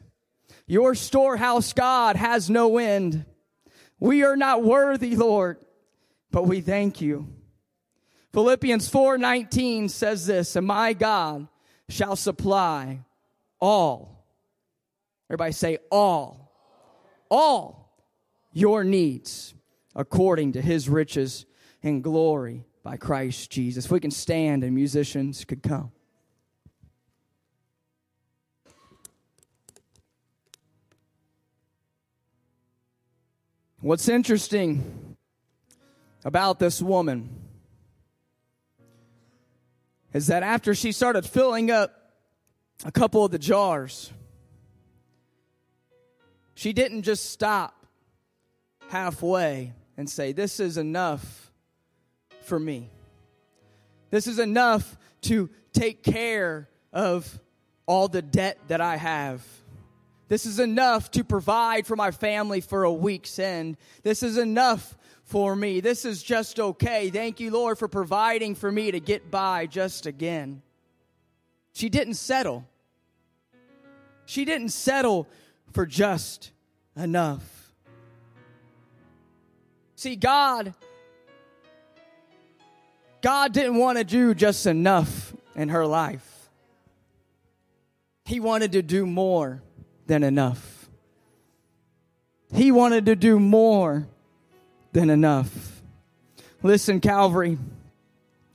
Your 0.67 0.95
storehouse, 0.95 1.73
God, 1.73 2.17
has 2.17 2.49
no 2.49 2.79
end. 2.79 3.25
We 4.01 4.25
are 4.25 4.37
not 4.37 4.65
worthy, 4.65 5.17
Lord, 5.17 5.59
but 6.31 6.47
we 6.47 6.61
thank 6.61 7.01
you. 7.01 7.29
Philippians 8.33 8.89
4:19 8.89 9.89
says 9.89 10.27
this, 10.27 10.57
"And 10.57 10.67
my 10.67 10.95
God 10.95 11.49
shall 11.89 12.17
supply 12.17 13.05
all. 13.61 14.25
Everybody 15.29 15.53
say 15.53 15.79
all. 15.91 16.53
All 17.31 17.82
your 18.53 18.85
needs 18.85 19.55
according 19.95 20.53
to 20.53 20.61
his 20.61 20.89
riches 20.89 21.47
and 21.83 22.03
glory 22.03 22.65
by 22.83 22.97
Christ 22.97 23.51
Jesus. 23.51 23.91
We 23.91 24.01
can 24.01 24.11
stand 24.11 24.65
and 24.65 24.75
musicians 24.75 25.45
could 25.45 25.63
come. 25.63 25.93
What's 33.81 34.09
interesting 34.09 35.17
about 36.25 36.61
this 36.61 36.81
woman 36.81 37.31
is 40.13 40.29
that 40.29 40.45
after 40.45 40.73
she 40.73 40.93
started 40.93 41.27
filling 41.27 41.71
up 41.71 42.13
a 42.85 42.93
couple 42.93 43.25
of 43.25 43.33
the 43.33 43.41
jars, 43.41 44.13
she 46.55 46.73
didn't 46.73 47.03
just 47.03 47.31
stop 47.31 47.82
halfway 48.93 49.73
and 49.97 50.09
say, 50.09 50.33
This 50.33 50.61
is 50.61 50.77
enough 50.77 51.51
for 52.43 52.61
me. 52.61 52.91
This 54.11 54.27
is 54.27 54.39
enough 54.39 54.99
to 55.23 55.49
take 55.73 56.03
care 56.03 56.69
of 56.93 57.41
all 57.87 58.09
the 58.09 58.21
debt 58.21 58.59
that 58.69 58.83
I 58.83 58.97
have. 58.97 59.43
This 60.29 60.45
is 60.45 60.59
enough 60.61 61.11
to 61.13 61.25
provide 61.25 61.87
for 61.87 61.97
my 61.97 62.11
family 62.11 62.61
for 62.61 62.85
a 62.85 62.93
week's 62.93 63.39
end. 63.39 63.79
This 64.03 64.23
is 64.23 64.37
enough 64.37 64.97
for 65.25 65.57
me. 65.57 65.81
This 65.81 66.05
is 66.05 66.23
just 66.23 66.61
okay. 66.61 67.09
Thank 67.09 67.41
you, 67.41 67.51
Lord, 67.51 67.79
for 67.79 67.89
providing 67.89 68.55
for 68.55 68.71
me 68.71 68.91
to 68.91 69.01
get 69.01 69.31
by 69.31 69.67
just 69.67 70.05
again. 70.05 70.61
She 71.73 71.89
didn't 71.89 72.15
settle. 72.15 72.67
She 74.27 74.45
didn't 74.45 74.71
settle 74.71 75.29
for 75.73 75.87
just 75.87 76.51
enough. 76.95 77.62
See, 80.03 80.17
God 80.17 80.75
God 83.21 83.53
didn't 83.53 83.77
want 83.77 83.99
to 83.99 84.05
do 84.05 84.35
just 84.35 84.67
enough 84.67 85.33
in 85.55 85.69
her 85.69 85.87
life. 85.87 86.51
He 88.25 88.41
wanted 88.41 88.73
to 88.73 88.83
do 88.83 89.07
more 89.07 89.63
than 90.09 90.25
enough. 90.25 90.91
He 92.53 92.73
wanted 92.73 93.07
to 93.07 93.15
do 93.15 93.39
more 93.39 94.09
than 94.91 95.09
enough. 95.09 95.81
Listen, 96.65 96.99
Calvary, 96.99 97.57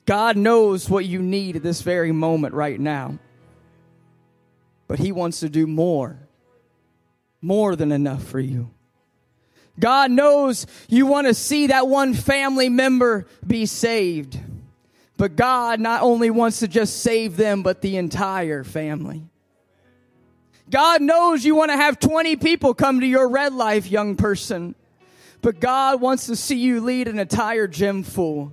God 0.05 0.36
knows 0.36 0.89
what 0.89 1.05
you 1.05 1.21
need 1.21 1.55
at 1.55 1.63
this 1.63 1.79
very 1.79 2.12
moment 2.12 2.55
right 2.55 2.77
now. 2.77 3.19
But 4.89 4.99
He 4.99 5.13
wants 5.13 5.39
to 5.39 5.47
do 5.47 5.65
more, 5.65 6.19
more 7.41 7.77
than 7.77 7.93
enough 7.93 8.25
for 8.25 8.41
you. 8.41 8.69
God 9.80 10.12
knows 10.12 10.66
you 10.88 11.06
want 11.06 11.28
to 11.28 11.34
see 11.34 11.68
that 11.68 11.88
one 11.88 12.13
family 12.13 12.70
member 12.70 13.28
be 13.46 13.66
saved. 13.66 14.40
But 15.18 15.36
God 15.36 15.80
not 15.80 16.04
only 16.04 16.30
wants 16.30 16.60
to 16.60 16.68
just 16.68 17.02
save 17.02 17.38
them, 17.38 17.63
but 17.63 17.82
the 17.82 17.98
entire 17.98 18.63
family. 18.63 19.24
God 20.70 21.02
knows 21.02 21.46
you 21.46 21.56
want 21.56 21.72
to 21.72 21.78
have 21.78 22.00
20 22.00 22.36
people 22.36 22.74
come 22.74 23.00
to 23.00 23.08
your 23.08 23.30
red 23.30 23.54
life, 23.54 23.90
young 23.90 24.16
person. 24.16 24.76
But 25.42 25.60
God 25.60 26.02
wants 26.02 26.28
to 26.28 26.36
see 26.36 26.58
you 26.58 26.82
lead 26.82 27.08
an 27.08 27.20
entire 27.20 27.68
gym 27.68 28.04
full. 28.04 28.52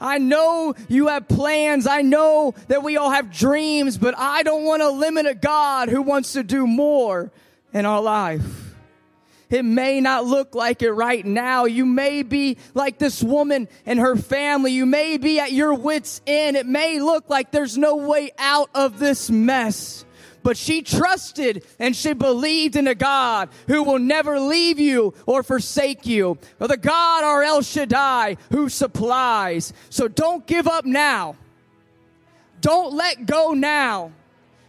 I 0.00 0.18
know 0.18 0.74
you 0.88 1.08
have 1.08 1.28
plans. 1.28 1.86
I 1.86 2.02
know 2.02 2.54
that 2.68 2.82
we 2.82 2.96
all 2.96 3.10
have 3.10 3.32
dreams, 3.32 3.98
but 3.98 4.16
I 4.16 4.42
don't 4.42 4.64
want 4.64 4.82
to 4.82 4.90
limit 4.90 5.26
a 5.26 5.34
God 5.34 5.88
who 5.88 6.02
wants 6.02 6.32
to 6.34 6.42
do 6.42 6.66
more 6.66 7.30
in 7.72 7.86
our 7.86 8.02
life. 8.02 8.65
It 9.48 9.64
may 9.64 10.00
not 10.00 10.24
look 10.24 10.54
like 10.54 10.82
it 10.82 10.90
right 10.90 11.24
now. 11.24 11.66
You 11.66 11.86
may 11.86 12.22
be 12.22 12.58
like 12.74 12.98
this 12.98 13.22
woman 13.22 13.68
and 13.84 13.98
her 14.00 14.16
family. 14.16 14.72
You 14.72 14.86
may 14.86 15.18
be 15.18 15.38
at 15.38 15.52
your 15.52 15.74
wits' 15.74 16.20
end. 16.26 16.56
It 16.56 16.66
may 16.66 16.98
look 17.00 17.30
like 17.30 17.52
there's 17.52 17.78
no 17.78 17.96
way 17.96 18.32
out 18.38 18.70
of 18.74 18.98
this 18.98 19.30
mess. 19.30 20.04
But 20.42 20.56
she 20.56 20.82
trusted 20.82 21.64
and 21.78 21.94
she 21.94 22.12
believed 22.12 22.76
in 22.76 22.86
a 22.86 22.94
God 22.94 23.48
who 23.66 23.82
will 23.82 23.98
never 23.98 24.38
leave 24.38 24.78
you 24.78 25.14
or 25.26 25.42
forsake 25.42 26.06
you. 26.06 26.38
Or 26.60 26.68
the 26.68 26.76
God, 26.76 27.24
our 27.24 27.42
El 27.42 27.62
Shaddai, 27.62 28.36
who 28.50 28.68
supplies. 28.68 29.72
So 29.90 30.06
don't 30.08 30.46
give 30.46 30.68
up 30.68 30.84
now. 30.84 31.36
Don't 32.60 32.94
let 32.94 33.26
go 33.26 33.52
now. 33.52 34.12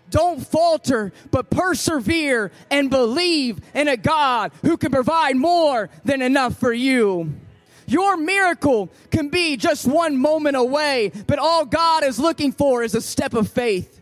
Don't 0.10 0.46
falter, 0.46 1.12
but 1.32 1.50
persevere 1.50 2.52
and 2.72 2.90
believe 2.90 3.60
in 3.74 3.88
a 3.88 3.98
God 3.98 4.52
who 4.62 4.78
can 4.78 4.92
provide 4.92 5.36
more 5.36 5.90
than 6.06 6.22
enough 6.22 6.58
for 6.58 6.72
you. 6.72 7.34
Your 7.88 8.18
miracle 8.18 8.90
can 9.12 9.30
be 9.30 9.56
just 9.58 9.88
one 9.88 10.18
moment 10.18 10.58
away, 10.58 11.12
but 11.26 11.40
all 11.40 11.66
God 11.66 12.04
is 12.04 12.20
looking 12.20 12.52
for 12.52 12.84
is 12.84 12.96
a 12.96 13.02
step 13.02 13.34
of 13.34 13.50
faith. 13.50 14.02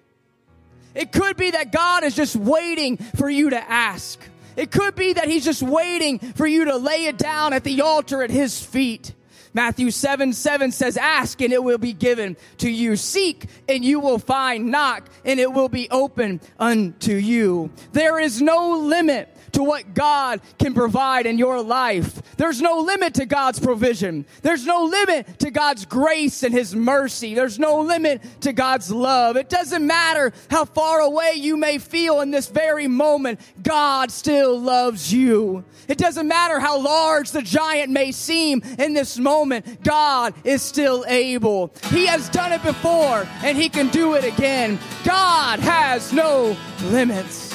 It 0.96 1.12
could 1.12 1.38
be 1.38 1.52
that 1.52 1.72
God 1.72 2.04
is 2.04 2.16
just 2.16 2.36
waiting 2.36 2.98
for 2.98 3.30
you 3.30 3.52
to 3.52 3.72
ask. 3.72 4.20
It 4.56 4.72
could 4.72 4.96
be 4.96 5.14
that 5.14 5.28
He's 5.28 5.44
just 5.44 5.62
waiting 5.62 6.20
for 6.20 6.48
you 6.48 6.66
to 6.66 6.78
lay 6.78 7.06
it 7.06 7.18
down 7.18 7.54
at 7.54 7.64
the 7.64 7.82
altar 7.82 8.24
at 8.24 8.32
His 8.32 8.60
feet. 8.60 9.14
Matthew 9.56 9.90
7 9.90 10.34
7 10.34 10.72
says, 10.74 10.98
Ask 10.98 11.42
and 11.42 11.54
it 11.54 11.64
will 11.64 11.78
be 11.78 11.94
given 11.94 12.36
to 12.58 12.70
you. 12.70 12.98
Seek 12.98 13.46
and 13.70 13.86
you 13.86 14.02
will 14.02 14.20
find. 14.20 14.70
Knock 14.70 15.10
and 15.24 15.40
it 15.40 15.54
will 15.54 15.70
be 15.70 15.90
open 15.90 16.42
unto 16.60 17.14
you. 17.14 17.72
There 17.94 18.20
is 18.20 18.42
no 18.42 18.78
limit 18.78 19.35
to 19.56 19.64
what 19.64 19.94
God 19.94 20.42
can 20.60 20.74
provide 20.74 21.26
in 21.26 21.38
your 21.38 21.62
life. 21.62 22.22
There's 22.38 22.62
no 22.62 22.80
limit 22.80 23.16
to 23.16 23.26
God's 23.26 23.60
provision. 23.60 24.26
There's 24.42 24.66
no 24.66 24.84
limit 24.84 25.40
to 25.40 25.50
God's 25.50 25.86
grace 25.86 26.44
and 26.44 26.54
His 26.54 26.76
mercy. 26.76 27.34
There's 27.34 27.58
no 27.58 27.80
limit 27.82 28.22
to 28.42 28.52
God's 28.52 28.92
love. 28.92 29.38
It 29.38 29.50
doesn't 29.50 29.86
matter 29.86 30.34
how 30.50 30.66
far 30.66 31.00
away 31.00 31.34
you 31.36 31.56
may 31.56 31.78
feel 31.78 32.22
in 32.22 32.32
this 32.32 32.48
very 32.48 32.88
moment, 32.88 33.40
God 33.64 34.12
still 34.12 34.60
loves 34.60 35.14
you. 35.14 35.64
It 35.88 35.98
doesn't 35.98 36.28
matter 36.28 36.60
how 36.60 36.80
large 36.82 37.32
the 37.32 37.42
giant 37.42 37.92
may 37.92 38.12
seem 38.12 38.62
in 38.78 38.94
this 38.94 39.18
moment, 39.18 39.84
God 39.84 40.34
is 40.44 40.62
still 40.62 41.06
able. 41.08 41.74
He 41.92 42.08
has 42.08 42.28
done 42.30 42.52
it 42.52 42.62
before 42.62 43.26
and 43.44 43.58
He 43.58 43.70
can 43.70 43.88
do 43.88 44.16
it 44.16 44.26
again. 44.26 44.80
God 45.06 45.60
has 45.60 46.12
no 46.12 46.58
limits. 46.84 47.55